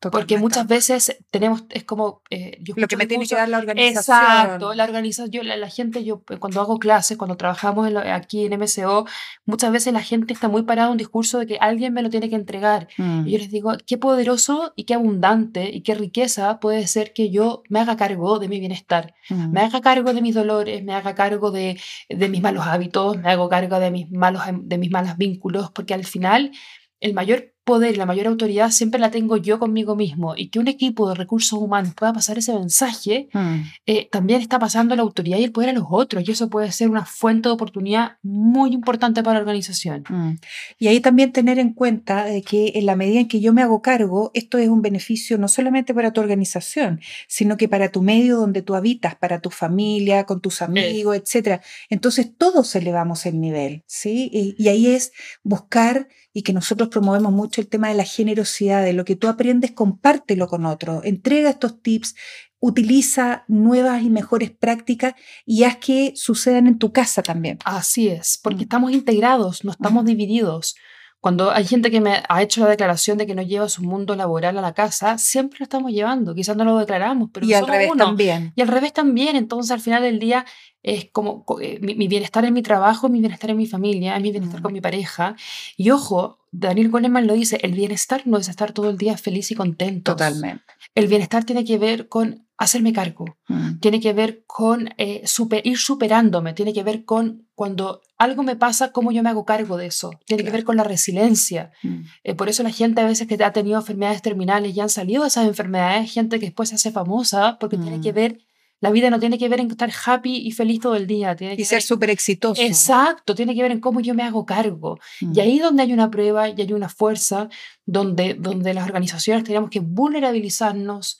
Porque 0.00 0.38
muchas 0.38 0.66
veces 0.68 1.16
tenemos, 1.30 1.64
es 1.70 1.82
como... 1.82 2.22
eh, 2.30 2.56
yo 2.60 2.74
Lo 2.76 2.86
que 2.86 2.96
me 2.96 3.06
tiene 3.06 3.26
que 3.26 3.34
dar 3.34 3.48
la 3.48 3.58
organización. 3.58 4.16
Exacto, 4.16 4.72
la 4.74 4.84
organización, 4.84 5.30
yo, 5.32 5.42
la, 5.42 5.56
la 5.56 5.68
gente, 5.68 6.04
yo 6.04 6.22
eh, 6.30 6.36
cuando 6.38 6.60
hago 6.60 6.78
clases, 6.78 7.16
cuando 7.16 7.36
trabajamos 7.36 7.88
en 7.88 7.94
lo- 7.94 8.00
aquí 8.00 8.44
en 8.44 8.52
MCO, 8.52 9.06
muchas 9.44 9.72
veces 9.72 9.92
la 9.92 10.00
gente 10.02 10.32
está 10.32 10.46
muy 10.48 10.62
parada 10.62 10.86
en 10.86 10.92
un 10.92 10.98
discurso 10.98 11.40
de 11.40 11.46
que 11.46 11.58
alguien 11.60 11.92
me 11.94 12.02
lo 12.02 12.10
tiene 12.10 12.28
que 12.30 12.36
entregar. 12.36 12.86
Mm. 12.96 13.26
Y 13.26 13.32
yo 13.32 13.38
les 13.38 13.50
digo, 13.50 13.72
qué 13.86 13.98
poderoso 13.98 14.72
y 14.76 14.84
qué 14.84 14.94
abundante 14.94 15.68
y 15.74 15.82
qué 15.82 15.94
riqueza 15.96 16.60
puede 16.60 16.86
ser 16.86 17.12
que 17.12 17.30
yo 17.30 17.64
me 17.68 17.80
haga 17.80 17.96
cargo 17.96 18.38
de 18.38 18.48
mi 18.48 18.60
bienestar, 18.60 19.14
Mm. 19.30 19.50
me 19.52 19.60
haga 19.62 19.80
cargo 19.80 20.12
de 20.14 20.22
mis 20.22 20.34
dolores, 20.34 20.84
me 20.84 20.94
haga 20.94 21.14
cargo 21.16 21.50
de, 21.50 21.78
de 22.08 22.28
mis 22.28 22.40
malos 22.40 22.64
hábitos, 22.66 23.16
me 23.18 23.28
hago 23.30 23.48
cargo 23.48 23.80
de 23.80 23.90
mis 23.90 24.10
malos, 24.12 24.42
de 24.52 24.78
mis 24.78 24.90
malos 24.90 25.16
vínculos, 25.16 25.70
porque 25.72 25.92
al 25.94 26.04
final 26.04 26.52
el 27.00 27.14
mayor 27.14 27.52
poder 27.72 27.90
y 27.94 27.96
la 27.98 28.06
mayor 28.06 28.26
autoridad 28.28 28.70
siempre 28.70 28.98
la 28.98 29.10
tengo 29.10 29.36
yo 29.36 29.58
conmigo 29.58 29.94
mismo 29.94 30.34
y 30.36 30.48
que 30.48 30.58
un 30.58 30.68
equipo 30.68 31.08
de 31.08 31.14
recursos 31.14 31.58
humanos 31.58 31.92
pueda 31.94 32.12
pasar 32.18 32.38
ese 32.38 32.52
mensaje, 32.54 33.28
Mm. 33.34 33.60
eh, 33.86 34.08
también 34.10 34.40
está 34.40 34.58
pasando 34.58 34.96
la 34.96 35.02
autoridad 35.02 35.38
y 35.38 35.44
el 35.44 35.52
poder 35.52 35.70
a 35.70 35.72
los 35.80 35.84
otros 35.90 36.24
y 36.26 36.30
eso 36.32 36.48
puede 36.48 36.72
ser 36.72 36.88
una 36.88 37.04
fuente 37.04 37.48
de 37.48 37.52
oportunidad 37.58 38.16
muy 38.22 38.72
importante 38.72 39.22
para 39.22 39.34
la 39.34 39.40
organización. 39.40 40.04
Mm. 40.08 40.32
Y 40.78 40.84
ahí 40.88 41.00
también 41.00 41.30
tener 41.32 41.58
en 41.58 41.74
cuenta 41.74 42.24
de 42.24 42.40
que 42.42 42.72
en 42.76 42.86
la 42.86 42.96
medida 42.96 43.20
en 43.20 43.28
que 43.28 43.40
yo 43.40 43.52
me 43.52 43.62
hago 43.62 43.82
cargo, 43.82 44.30
esto 44.34 44.56
es 44.58 44.68
un 44.68 44.80
beneficio 44.82 45.36
no 45.38 45.48
solamente 45.48 45.92
para 45.94 46.12
tu 46.12 46.20
organización, 46.20 47.00
sino 47.28 47.56
que 47.58 47.68
para 47.68 47.90
tu 47.90 48.00
medio 48.02 48.38
donde 48.38 48.62
tú 48.62 48.74
habitas, 48.74 49.14
para 49.16 49.40
tu 49.40 49.50
familia, 49.50 50.24
con 50.24 50.40
tus 50.40 50.62
amigos, 50.62 51.16
etcétera. 51.16 51.60
Entonces 51.90 52.32
todos 52.36 52.74
elevamos 52.76 53.26
el 53.26 53.36
nivel, 53.40 53.82
¿sí? 53.86 54.30
Y, 54.32 54.54
y 54.62 54.68
ahí 54.68 54.86
es 54.86 55.12
buscar 55.42 56.08
y 56.32 56.42
que 56.42 56.52
nosotros 56.52 56.88
promovemos 56.88 57.32
mucho 57.32 57.57
el 57.60 57.68
tema 57.68 57.88
de 57.88 57.94
la 57.94 58.04
generosidad, 58.04 58.82
de 58.84 58.92
lo 58.92 59.04
que 59.04 59.16
tú 59.16 59.28
aprendes, 59.28 59.72
compártelo 59.72 60.46
con 60.48 60.66
otros, 60.66 61.04
entrega 61.04 61.50
estos 61.50 61.82
tips, 61.82 62.14
utiliza 62.60 63.44
nuevas 63.48 64.02
y 64.02 64.10
mejores 64.10 64.50
prácticas 64.50 65.14
y 65.46 65.64
haz 65.64 65.76
que 65.76 66.12
sucedan 66.16 66.66
en 66.66 66.78
tu 66.78 66.92
casa 66.92 67.22
también. 67.22 67.58
Así 67.64 68.08
es, 68.08 68.38
porque 68.42 68.58
Mm. 68.60 68.62
estamos 68.62 68.92
integrados, 68.92 69.64
no 69.64 69.70
estamos 69.70 70.04
divididos. 70.04 70.74
Cuando 71.20 71.50
hay 71.50 71.64
gente 71.66 71.90
que 71.90 72.00
me 72.00 72.22
ha 72.28 72.42
hecho 72.42 72.60
la 72.62 72.68
declaración 72.70 73.18
de 73.18 73.26
que 73.26 73.34
no 73.34 73.42
lleva 73.42 73.68
su 73.68 73.82
mundo 73.82 74.14
laboral 74.14 74.56
a 74.56 74.60
la 74.60 74.72
casa, 74.72 75.18
siempre 75.18 75.58
lo 75.58 75.64
estamos 75.64 75.90
llevando. 75.90 76.32
Quizás 76.34 76.56
no 76.56 76.64
lo 76.64 76.78
declaramos, 76.78 77.30
pero 77.32 77.44
y 77.44 77.54
al 77.54 77.66
revés 77.66 77.90
uno. 77.92 78.04
también. 78.04 78.52
Y 78.54 78.62
al 78.62 78.68
revés 78.68 78.92
también. 78.92 79.34
Entonces, 79.34 79.72
al 79.72 79.80
final 79.80 80.02
del 80.02 80.20
día, 80.20 80.46
es 80.82 81.08
como 81.10 81.44
co- 81.44 81.60
eh, 81.60 81.80
mi, 81.82 81.96
mi 81.96 82.06
bienestar 82.06 82.44
en 82.44 82.54
mi 82.54 82.62
trabajo, 82.62 83.08
mi 83.08 83.18
bienestar 83.18 83.50
en 83.50 83.56
mi 83.56 83.66
familia, 83.66 84.16
mi 84.20 84.30
bienestar 84.30 84.60
Mm. 84.60 84.62
con 84.62 84.72
mi 84.72 84.80
pareja. 84.80 85.34
Y 85.76 85.90
ojo, 85.90 86.38
Daniel 86.52 86.88
Goleman 86.88 87.26
lo 87.26 87.34
dice: 87.34 87.58
el 87.62 87.72
bienestar 87.72 88.22
no 88.24 88.38
es 88.38 88.48
estar 88.48 88.70
todo 88.72 88.88
el 88.88 88.96
día 88.96 89.16
feliz 89.18 89.50
y 89.50 89.56
contento. 89.56 90.12
Totalmente. 90.12 90.62
El 90.94 91.08
bienestar 91.08 91.42
tiene 91.44 91.64
que 91.64 91.78
ver 91.78 92.08
con 92.08 92.46
hacerme 92.60 92.92
cargo 92.92 93.24
Mm. 93.48 93.78
tiene 93.78 94.00
que 94.00 94.12
ver 94.12 94.42
con 94.46 94.88
eh, 94.98 95.22
super- 95.26 95.64
ir 95.64 95.78
superándome, 95.78 96.54
tiene 96.54 96.72
que 96.72 96.82
ver 96.82 97.04
con 97.04 97.46
cuando 97.54 98.02
algo 98.18 98.42
me 98.42 98.56
pasa, 98.56 98.90
cómo 98.90 99.12
yo 99.12 99.22
me 99.22 99.30
hago 99.30 99.44
cargo 99.44 99.76
de 99.76 99.86
eso, 99.86 100.10
tiene 100.26 100.42
que 100.44 100.50
ver 100.50 100.64
con 100.64 100.76
la 100.76 100.84
resiliencia. 100.84 101.70
Mm. 101.82 102.00
Eh, 102.24 102.34
por 102.34 102.48
eso 102.48 102.62
la 102.64 102.70
gente 102.70 103.00
a 103.00 103.06
veces 103.06 103.26
que 103.28 103.42
ha 103.42 103.52
tenido 103.52 103.78
enfermedades 103.78 104.22
terminales 104.22 104.76
y 104.76 104.80
han 104.80 104.88
salido 104.90 105.22
de 105.22 105.28
esas 105.28 105.46
enfermedades, 105.46 106.12
gente 106.12 106.38
que 106.40 106.46
después 106.46 106.68
se 106.68 106.74
hace 106.74 106.90
famosa 106.90 107.58
porque 107.60 107.78
tiene 107.78 108.00
que 108.00 108.12
Mm. 108.12 108.14
ver, 108.16 108.38
la 108.80 108.90
vida 108.90 109.10
no 109.10 109.18
tiene 109.18 109.38
que 109.38 109.48
ver 109.48 109.60
en 109.60 109.70
estar 109.70 109.90
happy 110.06 110.36
y 110.36 110.52
feliz 110.52 110.80
todo 110.80 110.94
el 110.94 111.06
día, 111.06 111.34
tiene 111.34 111.56
que 111.56 111.62
Y 111.62 111.64
ser 111.64 111.82
súper 111.82 112.10
exitoso. 112.10 112.60
Exacto, 112.62 113.34
tiene 113.34 113.54
que 113.54 113.62
ver 113.62 113.72
en 113.72 113.80
cómo 113.80 114.00
yo 114.00 114.14
me 114.14 114.22
hago 114.22 114.44
cargo. 114.46 114.98
Mm. 115.20 115.32
Y 115.36 115.40
ahí 115.40 115.58
donde 115.58 115.82
hay 115.82 115.92
una 115.92 116.10
prueba 116.10 116.48
y 116.48 116.60
hay 116.60 116.72
una 116.72 116.88
fuerza, 116.88 117.48
donde, 117.86 118.34
donde 118.34 118.74
las 118.74 118.84
organizaciones 118.84 119.44
tenemos 119.44 119.70
que 119.70 119.80
vulnerabilizarnos, 119.80 121.18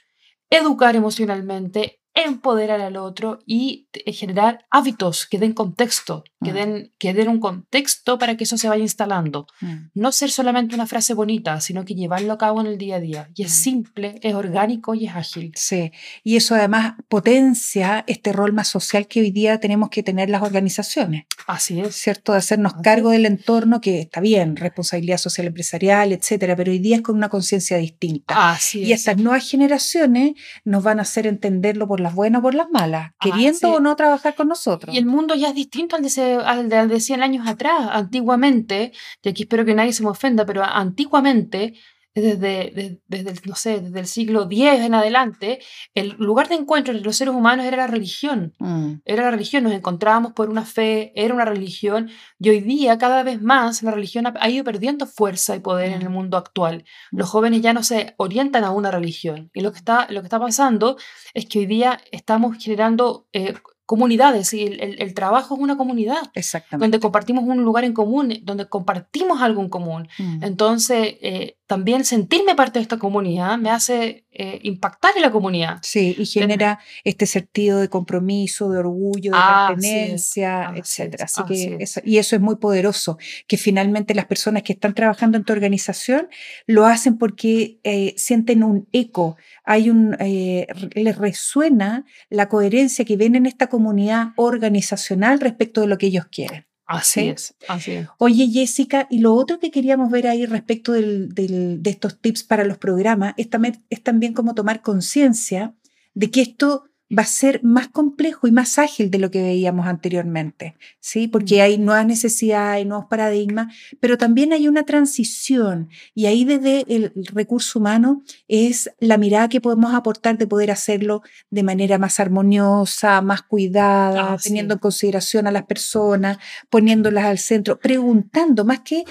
educar 0.51 0.97
emocionalmente, 0.97 1.98
empoderar 2.25 2.81
al 2.81 2.97
otro 2.97 3.39
y 3.47 3.87
eh, 3.93 4.13
generar 4.13 4.67
hábitos 4.71 5.27
que 5.27 5.39
den 5.39 5.53
contexto, 5.53 6.25
que 6.45 6.53
Mm. 6.53 6.55
den, 6.55 6.93
que 6.99 7.15
den 7.15 7.29
un 7.29 7.41
contexto 7.41 8.19
para 8.19 8.37
que 8.37 8.45
eso 8.45 8.57
se 8.59 8.69
vaya 8.69 8.83
instalando. 8.83 9.47
Mm. 9.61 9.75
No 9.95 10.13
ser 10.13 10.31
solamente 10.31 10.75
una 10.75 10.87
frase 10.87 11.15
bonita, 11.15 11.61
sino 11.61 11.85
que 11.85 11.95
llevarlo 11.95 12.33
a 12.33 12.39
cabo 12.39 12.61
en 12.61 12.67
el 12.69 12.79
día 12.79 12.97
a 12.97 13.01
día. 13.01 13.31
Y 13.35 13.43
es 13.45 13.51
Mm. 13.51 13.55
simple, 13.63 14.15
es 14.23 14.35
orgánico 14.35 14.95
y 14.95 15.07
es 15.07 15.15
ágil. 15.15 15.53
Sí, 15.57 15.93
y 16.25 16.37
eso 16.37 16.55
además 16.55 16.95
potencia 17.09 18.05
este 18.07 18.33
rol 18.33 18.53
más 18.53 18.69
social 18.69 19.07
que 19.07 19.21
hoy 19.21 19.31
día 19.31 19.59
tenemos 19.61 19.91
que 19.91 20.03
tener 20.03 20.31
las 20.31 20.43
organizaciones, 20.43 21.25
Así 21.47 21.81
es. 21.81 21.95
¿cierto? 21.95 22.33
De 22.33 22.39
hacernos 22.39 22.75
Así 22.75 22.83
cargo 22.83 23.11
del 23.11 23.27
entorno, 23.27 23.81
que 23.81 24.01
está 24.01 24.21
bien, 24.21 24.57
responsabilidad 24.57 25.19
social 25.19 25.47
empresarial, 25.47 26.13
etcétera, 26.13 26.57
pero 26.57 26.71
hoy 26.73 26.79
día 26.79 26.97
es 26.97 27.03
con 27.03 27.17
una 27.17 27.29
conciencia 27.29 27.77
distinta. 27.77 28.53
Así 28.53 28.81
Y 28.81 28.93
es. 28.93 29.01
estas 29.01 29.19
nuevas 29.19 29.49
generaciones 29.49 30.33
nos 30.65 30.83
van 30.83 30.99
a 30.99 31.03
hacer 31.03 31.27
entenderlo 31.27 31.87
por 31.89 32.01
las 32.09 32.15
buenas 32.15 32.41
o 32.41 32.43
por 32.43 32.55
las 32.55 32.69
malas, 32.71 33.13
queriendo 33.21 33.59
o 33.77 33.81
no 33.81 33.97
trabajar 33.97 34.35
con 34.35 34.49
nosotros. 34.49 34.95
Y 34.95 34.99
el 34.99 35.07
mundo 35.07 35.35
ya 35.35 35.49
es 35.49 35.55
distinto 35.55 35.97
al 35.97 36.03
de, 36.03 36.09
ese- 36.09 36.35
al 36.37 36.69
de, 36.69 36.77
al 36.77 36.89
de 36.89 37.01
100 37.01 37.23
años 37.23 37.47
atrás. 37.47 37.89
Antiguamente, 37.91 38.93
y 39.23 39.29
aquí 39.29 39.43
espero 39.45 39.65
que 39.65 39.75
nadie 39.75 39.93
se 39.93 40.03
me 40.03 40.11
ofenda, 40.11 40.45
pero 40.47 40.63
antiguamente, 40.65 41.75
desde, 42.21 42.73
desde, 42.75 43.01
desde 43.07 43.31
el, 43.31 43.41
no 43.47 43.55
sé, 43.55 43.81
desde 43.81 44.01
el 44.01 44.07
siglo 44.07 44.43
X 44.51 44.61
en 44.81 44.95
adelante, 44.95 45.61
el 45.95 46.11
lugar 46.19 46.49
de 46.49 46.57
encuentro 46.57 46.93
entre 46.93 47.05
los 47.05 47.17
seres 47.17 47.35
humanos 47.35 47.67
era 47.67 47.77
la 47.79 47.87
religión. 47.87 48.55
Mm, 48.59 48.95
Era 49.05 49.25
la 49.25 49.31
religión, 49.31 49.65
nos 49.65 49.73
encontrábamos 49.73 50.33
por 50.33 50.49
una 50.51 50.65
fe, 50.65 51.13
era 51.15 51.35
una 51.35 51.45
religión, 51.45 52.11
y 52.39 52.49
hoy 52.51 52.61
día 52.61 52.99
cada 52.99 53.23
vez 53.23 53.41
más 53.43 53.83
la 53.83 53.91
religión 53.91 54.27
ha, 54.27 54.35
ha 54.41 54.49
ido 54.51 54.65
perdiendo 54.65 55.07
fuerza 55.07 55.55
y 55.57 55.61
poder 55.61 55.93
en 55.93 56.03
el 56.03 56.09
Mm. 56.11 56.13
mundo 56.13 56.37
actual. 56.37 56.85
Los 57.11 57.29
jóvenes 57.29 57.61
ya 57.63 57.73
no 57.73 57.83
se 57.83 58.15
orientan 58.19 58.65
a 58.65 58.71
una 58.71 58.91
religión, 58.91 59.51
y 59.55 59.61
lo 59.61 59.73
que 59.73 59.79
está, 59.79 60.07
lo 60.11 60.21
que 60.21 60.27
está 60.27 60.39
pasando 60.41 60.97
es 61.35 61.47
que 61.47 61.61
hoy 61.61 61.67
día 61.67 61.99
estamos 62.13 62.57
generando 62.59 63.27
eh, 63.33 63.55
comunidades, 63.87 64.53
y 64.53 64.65
el, 64.65 64.81
el- 64.81 65.01
el 65.03 65.15
trabajo 65.15 65.55
es 65.55 65.61
una 65.61 65.77
comunidad, 65.79 66.19
exactamente. 66.35 66.85
donde 66.85 67.01
compartimos 67.01 67.45
un 67.45 67.63
lugar 67.65 67.85
en 67.85 67.95
común, 67.95 68.35
donde 68.43 68.69
compartimos 68.69 69.41
algo 69.41 69.63
en 69.63 69.71
común. 69.71 70.09
Mm. 70.19 70.45
Entonces, 70.45 71.17
eh, 71.23 71.57
también 71.69 72.07
sentirme 72.07 72.55
parte 72.55 72.79
de 72.79 72.83
esta 72.83 72.97
comunidad 72.97 73.59
me 73.59 73.69
hace 73.69 74.25
eh, 74.33 74.59
impactar 74.63 75.13
en 75.17 75.23
la 75.23 75.31
comunidad. 75.31 75.79
Sí, 75.83 76.17
y 76.19 76.25
genera 76.25 76.81
este 77.05 77.27
sentido 77.27 77.79
de 77.79 77.91
compromiso, 77.91 78.71
de 78.71 78.79
orgullo, 78.79 79.33
de 79.33 79.39
es, 79.39 79.69
pertenencia, 79.69 80.69
así 80.71 80.81
etcétera. 80.81 81.25
Así 81.27 81.41
así 81.43 81.49
que 81.53 81.75
es. 81.75 81.91
eso, 81.91 82.01
y 82.07 82.17
eso 82.17 82.37
es 82.37 82.41
muy 82.41 82.57
poderoso, 82.57 83.19
que 83.47 83.59
finalmente 83.59 84.15
las 84.15 84.25
personas 84.25 84.63
que 84.63 84.73
están 84.73 84.95
trabajando 84.95 85.37
en 85.37 85.45
tu 85.45 85.53
organización 85.53 86.29
lo 86.67 86.87
hacen 86.87 87.19
porque 87.19 87.81
eh, 87.85 88.15
sienten 88.17 88.65
un 88.65 88.89
eco, 88.93 89.37
hay 89.63 89.91
un, 89.91 90.17
eh, 90.21 90.67
les 90.95 91.19
resuena 91.19 92.07
la 92.31 92.49
coherencia 92.49 93.05
que 93.05 93.19
ven 93.19 93.37
en 93.37 93.45
esta 93.45 93.67
comunidad 93.67 94.29
organizacional 94.37 95.39
respecto 95.39 95.83
de 95.83 95.89
lo 95.89 95.99
que 95.99 96.07
ellos 96.07 96.25
quieren. 96.33 96.68
Así 96.89 97.21
¿Sí? 97.21 97.29
es, 97.29 97.55
así 97.69 97.93
es. 97.93 98.09
Oye, 98.19 98.49
Jessica, 98.49 99.07
y 99.11 99.19
lo 99.19 99.35
otro 99.35 99.59
que 99.61 99.71
queríamos 99.71 100.11
ver 100.11 100.27
ahí 100.27 100.47
respecto 100.47 100.93
del- 100.93 101.29
del- 101.35 101.83
de 101.83 101.91
estos 101.91 102.19
tips 102.21 102.43
para 102.45 102.65
los 102.65 102.79
programas 102.79 103.35
es 103.37 103.51
también, 103.51 103.85
es 103.91 104.03
también 104.03 104.33
como 104.33 104.55
tomar 104.55 104.81
conciencia 104.81 105.75
de 106.15 106.31
que 106.31 106.41
esto 106.41 106.85
va 107.17 107.23
a 107.23 107.27
ser 107.27 107.63
más 107.63 107.89
complejo 107.89 108.47
y 108.47 108.53
más 108.53 108.79
ágil 108.79 109.11
de 109.11 109.19
lo 109.19 109.31
que 109.31 109.43
veíamos 109.43 109.87
anteriormente, 109.87 110.77
¿sí? 111.01 111.27
Porque 111.27 111.63
hay 111.63 111.79
nuevas 111.79 112.07
necesidades, 112.07 112.87
nuevos 112.87 113.07
paradigmas, 113.07 113.75
pero 114.01 114.19
también 114.19 114.53
hay 114.53 114.69
una 114.69 114.85
transición 114.85 115.89
y 116.15 116.27
ahí 116.27 116.45
desde 116.45 116.85
el 116.89 117.13
recurso 117.33 117.79
humano 117.79 118.23
es 118.47 118.91
la 118.99 119.17
mirada 119.17 119.49
que 119.49 119.61
podemos 119.61 119.95
aportar 119.95 120.37
de 120.37 120.47
poder 120.47 120.71
hacerlo 120.71 121.23
de 121.51 121.63
manera 121.63 121.99
más 121.99 122.21
armoniosa, 122.21 123.23
más 123.23 123.43
cuidada, 123.43 124.35
Así 124.35 124.49
teniendo 124.49 124.75
en 124.75 124.81
consideración 124.81 125.47
a 125.47 125.53
las 125.53 125.65
personas, 125.65 126.39
poniéndolas 126.69 127.25
al 127.25 127.39
centro, 127.39 127.79
preguntando, 127.79 128.65
más 128.65 128.81
que 128.81 129.05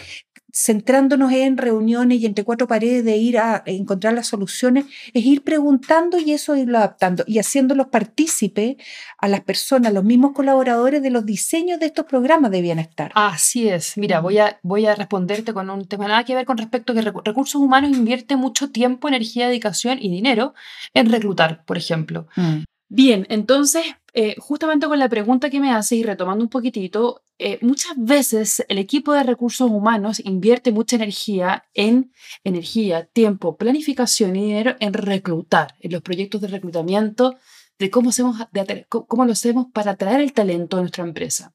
centrándonos 0.60 1.32
en 1.32 1.56
reuniones 1.58 2.20
y 2.20 2.26
entre 2.26 2.44
cuatro 2.44 2.68
paredes 2.68 3.06
de 3.06 3.16
ir 3.18 3.38
a 3.38 3.62
encontrar 3.66 4.14
las 4.14 4.28
soluciones, 4.28 4.86
es 5.14 5.24
ir 5.24 5.44
preguntando 5.44 6.18
y 6.18 6.32
eso 6.32 6.56
irlo 6.56 6.80
adaptando 6.80 7.24
y 7.28 7.38
haciéndolos 7.38 7.88
partícipe 7.88 8.78
a 9.20 9.28
las 9.28 9.42
personas, 9.42 9.94
los 9.94 10.04
mismos 10.04 10.32
colaboradores 10.34 11.04
de 11.04 11.12
los 11.12 11.26
diseños 11.26 11.80
de 11.80 11.86
estos 11.86 12.06
programas 12.06 12.50
de 12.50 12.62
bienestar. 12.62 13.12
Así 13.14 13.70
es. 13.70 13.98
Mira, 13.98 14.20
voy 14.20 14.40
a, 14.40 14.60
voy 14.64 14.88
a 14.88 14.96
responderte 14.96 15.54
con 15.54 15.70
un 15.70 15.88
tema 15.88 16.08
nada 16.08 16.24
que 16.24 16.34
ver 16.34 16.46
con 16.46 16.58
respecto 16.58 16.94
a 16.94 16.96
que 16.96 17.04
recu- 17.04 17.22
recursos 17.24 17.62
humanos 17.62 17.92
invierte 17.92 18.36
mucho 18.36 18.72
tiempo, 18.72 19.08
energía, 19.08 19.48
dedicación 19.48 20.00
y 20.02 20.10
dinero 20.10 20.56
en 20.96 21.12
reclutar, 21.12 21.64
por 21.66 21.78
ejemplo. 21.78 22.28
Mm, 22.36 22.64
Bien, 22.90 23.28
entonces, 23.30 23.84
eh, 24.14 24.36
justamente 24.40 24.88
con 24.88 24.98
la 24.98 25.10
pregunta 25.10 25.50
que 25.50 25.60
me 25.60 25.72
haces 25.72 25.98
y 26.00 26.04
retomando 26.04 26.44
un 26.44 26.50
poquitito, 26.50 27.22
eh, 27.38 27.60
muchas 27.62 27.94
veces 27.98 28.64
el 28.70 28.78
equipo 28.78 29.12
de 29.14 29.24
recursos 29.24 29.70
humanos 29.70 30.22
invierte 30.24 30.72
mucha 30.72 30.96
energía 30.96 31.66
en 31.74 32.14
energía, 32.46 33.06
tiempo, 33.06 33.58
planificación 33.58 34.36
y 34.38 34.46
dinero 34.46 34.76
en 34.80 34.94
reclutar, 34.94 35.76
en 35.82 35.92
los 35.92 36.02
proyectos 36.02 36.40
de 36.42 36.48
reclutamiento, 36.48 37.36
de 37.78 37.92
cómo, 37.92 38.10
hacemos, 38.10 38.38
de 38.54 38.86
cómo 38.90 39.26
lo 39.26 39.34
hacemos 39.34 39.68
para 39.74 39.92
atraer 39.92 40.22
el 40.22 40.34
talento 40.34 40.78
a 40.78 40.80
nuestra 40.80 41.04
empresa. 41.04 41.54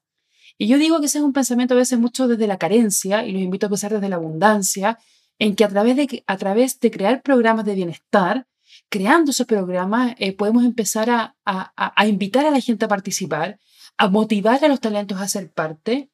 Y 0.57 0.67
yo 0.67 0.77
digo 0.77 0.99
que 0.99 1.07
ese 1.07 1.17
es 1.17 1.23
un 1.23 1.33
pensamiento 1.33 1.73
a 1.73 1.77
veces 1.77 1.97
mucho 1.97 2.27
desde 2.27 2.47
la 2.47 2.57
carencia 2.59 3.25
y 3.25 3.31
los 3.31 3.41
invito 3.41 3.65
a 3.65 3.69
pensar 3.69 3.91
desde 3.91 4.07
la 4.07 4.17
abundancia, 4.17 4.99
en 5.39 5.55
que 5.55 5.63
a 5.63 5.67
través 5.67 5.95
de, 5.97 6.23
a 6.27 6.37
través 6.37 6.79
de 6.79 6.91
crear 6.91 7.23
programas 7.23 7.65
de 7.65 7.75
bienestar, 7.75 8.45
creando 8.93 9.31
esos 9.31 9.47
programas, 9.47 10.13
eh, 10.19 10.33
podemos 10.41 10.63
empezar 10.63 11.09
a, 11.09 11.35
a- 11.45 11.93
a- 11.99 12.07
invitar 12.07 12.45
a 12.45 12.51
la 12.51 12.59
gente 12.67 12.85
a 12.85 12.87
participar, 12.87 13.59
a 13.97 14.07
motivar 14.07 14.63
a 14.63 14.67
los 14.67 14.79
talentos 14.79 15.19
a 15.19 15.27
ser 15.27 15.51
parte. 15.51 16.11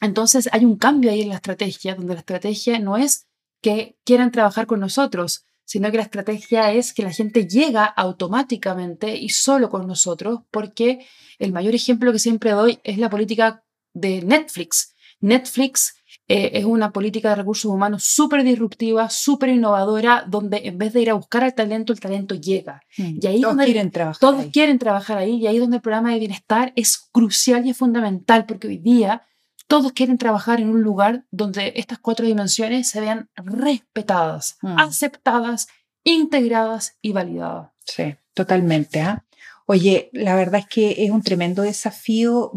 Entonces 0.00 0.48
hay 0.52 0.64
un 0.64 0.76
cambio 0.76 1.10
ahí 1.10 1.22
en 1.22 1.30
la 1.30 1.34
estrategia, 1.40 1.96
donde 1.96 2.14
la 2.14 2.20
estrategia 2.20 2.78
no 2.78 2.96
es 2.96 3.26
que 3.60 3.96
quieran 4.04 4.30
trabajar 4.30 4.66
con 4.68 4.78
nosotros, 4.78 5.44
sino 5.64 5.90
que 5.90 5.96
la 5.96 6.04
estrategia 6.04 6.70
es 6.72 6.92
que 6.94 7.02
la 7.02 7.10
gente 7.12 7.48
llega 7.48 7.84
automáticamente 7.86 9.16
y 9.16 9.28
solo 9.30 9.68
con 9.68 9.88
nosotros, 9.88 10.40
porque 10.52 11.04
el 11.40 11.52
mayor 11.52 11.74
ejemplo 11.74 12.12
que 12.12 12.18
siempre 12.20 12.52
doy 12.52 12.78
es 12.84 12.98
la 12.98 13.10
política 13.10 13.64
de 13.94 14.22
Netflix. 14.22 14.94
Netflix 15.20 15.94
eh, 16.28 16.50
es 16.54 16.64
una 16.64 16.92
política 16.92 17.30
de 17.30 17.34
recursos 17.36 17.66
humanos 17.70 18.04
súper 18.04 18.44
disruptiva, 18.44 19.10
súper 19.10 19.50
innovadora, 19.50 20.24
donde 20.26 20.62
en 20.64 20.78
vez 20.78 20.92
de 20.92 21.02
ir 21.02 21.10
a 21.10 21.14
buscar 21.14 21.44
al 21.44 21.54
talento, 21.54 21.92
el 21.92 22.00
talento 22.00 22.34
llega. 22.34 22.80
Mm. 22.96 23.18
Y 23.20 23.26
ahí 23.26 23.40
todos 23.40 23.52
donde 23.56 23.64
quieren 23.64 23.90
trabajar. 23.90 24.20
todos 24.20 24.40
ahí. 24.40 24.50
quieren 24.50 24.78
trabajar 24.78 25.18
ahí 25.18 25.34
y 25.36 25.46
ahí 25.46 25.58
donde 25.58 25.76
el 25.76 25.82
programa 25.82 26.12
de 26.12 26.18
bienestar 26.20 26.72
es 26.76 26.96
crucial 27.12 27.66
y 27.66 27.70
es 27.70 27.76
fundamental 27.76 28.46
porque 28.46 28.68
hoy 28.68 28.78
día 28.78 29.22
todos 29.66 29.92
quieren 29.92 30.18
trabajar 30.18 30.60
en 30.60 30.68
un 30.68 30.82
lugar 30.82 31.24
donde 31.30 31.72
estas 31.76 31.98
cuatro 31.98 32.26
dimensiones 32.26 32.88
se 32.88 33.00
vean 33.00 33.28
respetadas, 33.36 34.58
Mm. 34.62 34.78
aceptadas, 34.78 35.66
integradas 36.04 36.96
y 37.00 37.12
validadas. 37.12 37.70
Sí, 37.84 38.14
totalmente. 38.34 39.00
¿ah? 39.00 39.24
Oye, 39.66 40.10
la 40.12 40.34
verdad 40.36 40.60
es 40.60 40.66
que 40.66 41.04
es 41.04 41.10
un 41.10 41.22
tremendo 41.22 41.62
desafío. 41.62 42.52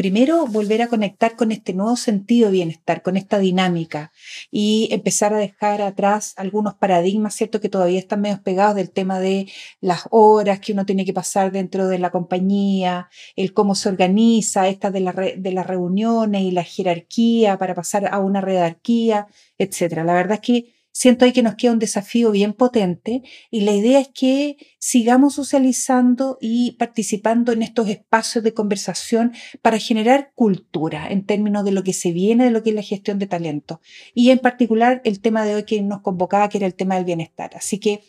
Primero, 0.00 0.46
volver 0.46 0.80
a 0.80 0.88
conectar 0.88 1.36
con 1.36 1.52
este 1.52 1.74
nuevo 1.74 1.94
sentido 1.94 2.46
de 2.46 2.52
bienestar, 2.52 3.02
con 3.02 3.18
esta 3.18 3.38
dinámica 3.38 4.12
y 4.50 4.88
empezar 4.92 5.34
a 5.34 5.36
dejar 5.36 5.82
atrás 5.82 6.32
algunos 6.38 6.72
paradigmas, 6.72 7.34
¿cierto? 7.34 7.60
Que 7.60 7.68
todavía 7.68 7.98
están 7.98 8.22
medio 8.22 8.42
pegados 8.42 8.76
del 8.76 8.90
tema 8.90 9.20
de 9.20 9.52
las 9.82 10.04
horas 10.10 10.58
que 10.60 10.72
uno 10.72 10.86
tiene 10.86 11.04
que 11.04 11.12
pasar 11.12 11.52
dentro 11.52 11.86
de 11.86 11.98
la 11.98 12.10
compañía, 12.10 13.10
el 13.36 13.52
cómo 13.52 13.74
se 13.74 13.90
organiza, 13.90 14.68
esta 14.68 14.90
de, 14.90 15.00
la 15.00 15.12
las 15.12 15.66
reuniones 15.66 16.44
y 16.44 16.50
la 16.50 16.64
jerarquía 16.64 17.58
para 17.58 17.74
pasar 17.74 18.08
a 18.10 18.20
una 18.20 18.40
redarquía, 18.40 19.26
etcétera. 19.58 20.02
La 20.04 20.14
verdad 20.14 20.38
es 20.40 20.40
que 20.40 20.79
siento 20.92 21.24
ahí 21.24 21.32
que 21.32 21.42
nos 21.42 21.54
queda 21.54 21.72
un 21.72 21.78
desafío 21.78 22.30
bien 22.30 22.52
potente 22.52 23.22
y 23.50 23.60
la 23.62 23.72
idea 23.72 24.00
es 24.00 24.08
que 24.08 24.56
sigamos 24.78 25.34
socializando 25.34 26.38
y 26.40 26.72
participando 26.72 27.52
en 27.52 27.62
estos 27.62 27.88
espacios 27.88 28.44
de 28.44 28.54
conversación 28.54 29.32
para 29.62 29.78
generar 29.78 30.32
cultura 30.34 31.08
en 31.10 31.24
términos 31.24 31.64
de 31.64 31.72
lo 31.72 31.82
que 31.82 31.92
se 31.92 32.12
viene, 32.12 32.44
de 32.44 32.50
lo 32.50 32.62
que 32.62 32.70
es 32.70 32.76
la 32.76 32.82
gestión 32.82 33.18
de 33.18 33.26
talento. 33.26 33.80
Y 34.14 34.30
en 34.30 34.38
particular 34.38 35.00
el 35.04 35.20
tema 35.20 35.44
de 35.44 35.54
hoy 35.54 35.64
que 35.64 35.80
nos 35.82 36.00
convocaba, 36.02 36.48
que 36.48 36.58
era 36.58 36.66
el 36.66 36.74
tema 36.74 36.96
del 36.96 37.04
bienestar. 37.04 37.50
Así 37.54 37.78
que, 37.78 38.02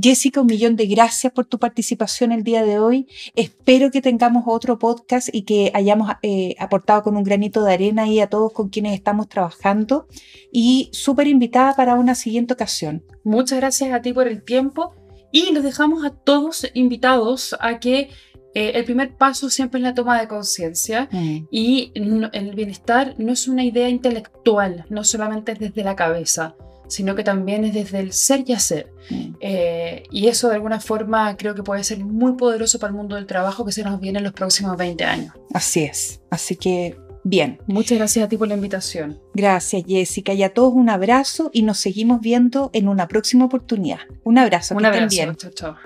Jessica, 0.00 0.40
un 0.42 0.46
millón 0.46 0.76
de 0.76 0.86
gracias 0.86 1.32
por 1.32 1.46
tu 1.46 1.58
participación 1.58 2.30
el 2.32 2.42
día 2.44 2.62
de 2.64 2.78
hoy. 2.78 3.06
Espero 3.34 3.90
que 3.90 4.02
tengamos 4.02 4.44
otro 4.46 4.78
podcast 4.78 5.28
y 5.32 5.42
que 5.42 5.70
hayamos 5.74 6.10
eh, 6.22 6.54
aportado 6.58 7.02
con 7.02 7.16
un 7.16 7.22
granito 7.24 7.64
de 7.64 7.72
arena 7.72 8.02
ahí 8.02 8.20
a 8.20 8.28
todos 8.28 8.52
con 8.52 8.68
quienes 8.68 8.92
estamos 8.94 9.28
trabajando. 9.28 10.06
Y 10.52 10.90
súper 10.92 11.28
invitada 11.28 11.74
para 11.74 11.94
una 11.94 12.14
siguiente 12.14 12.52
ocasión. 12.54 13.04
Muchas 13.24 13.58
gracias 13.58 13.92
a 13.92 14.02
ti 14.02 14.12
por 14.12 14.28
el 14.28 14.42
tiempo 14.44 14.94
y 15.32 15.52
los 15.52 15.62
dejamos 15.64 16.04
a 16.04 16.10
todos 16.10 16.66
invitados 16.74 17.56
a 17.60 17.80
que 17.80 18.10
eh, 18.54 18.72
el 18.74 18.84
primer 18.84 19.16
paso 19.16 19.50
siempre 19.50 19.80
es 19.80 19.84
la 19.84 19.94
toma 19.94 20.20
de 20.20 20.28
conciencia 20.28 21.08
y 21.50 21.92
no- 22.00 22.30
el 22.32 22.54
bienestar 22.54 23.14
no 23.18 23.32
es 23.32 23.48
una 23.48 23.64
idea 23.64 23.88
intelectual, 23.88 24.84
no 24.88 25.04
solamente 25.04 25.52
es 25.52 25.58
desde 25.58 25.84
la 25.84 25.94
cabeza, 25.96 26.54
sino 26.88 27.14
que 27.14 27.24
también 27.24 27.64
es 27.64 27.74
desde 27.74 28.00
el 28.00 28.12
ser 28.12 28.44
y 28.46 28.52
hacer. 28.52 28.92
Mm. 29.10 29.34
Eh, 29.40 30.02
y 30.10 30.28
eso 30.28 30.48
de 30.48 30.54
alguna 30.54 30.80
forma 30.80 31.36
creo 31.36 31.54
que 31.54 31.62
puede 31.62 31.84
ser 31.84 31.98
muy 31.98 32.32
poderoso 32.32 32.78
para 32.78 32.90
el 32.90 32.96
mundo 32.96 33.16
del 33.16 33.26
trabajo 33.26 33.64
que 33.64 33.72
se 33.72 33.82
nos 33.82 34.00
viene 34.00 34.18
en 34.18 34.24
los 34.24 34.32
próximos 34.32 34.76
20 34.76 35.04
años. 35.04 35.34
Así 35.52 35.84
es. 35.84 36.20
Así 36.30 36.56
que, 36.56 36.96
bien. 37.24 37.58
Muchas 37.66 37.98
gracias 37.98 38.24
a 38.24 38.28
ti 38.28 38.36
por 38.36 38.48
la 38.48 38.54
invitación. 38.54 39.20
Gracias, 39.34 39.84
Jessica. 39.86 40.32
Y 40.32 40.42
a 40.42 40.52
todos 40.52 40.72
un 40.74 40.90
abrazo 40.90 41.50
y 41.52 41.62
nos 41.62 41.78
seguimos 41.78 42.20
viendo 42.20 42.70
en 42.72 42.88
una 42.88 43.08
próxima 43.08 43.44
oportunidad. 43.44 44.00
Un 44.24 44.38
abrazo. 44.38 44.74
Un 44.74 44.82
que 44.82 44.86
estén 44.86 45.02
abrazo. 45.02 45.16
bien. 45.16 45.36
Chao, 45.36 45.50
chao. 45.52 45.76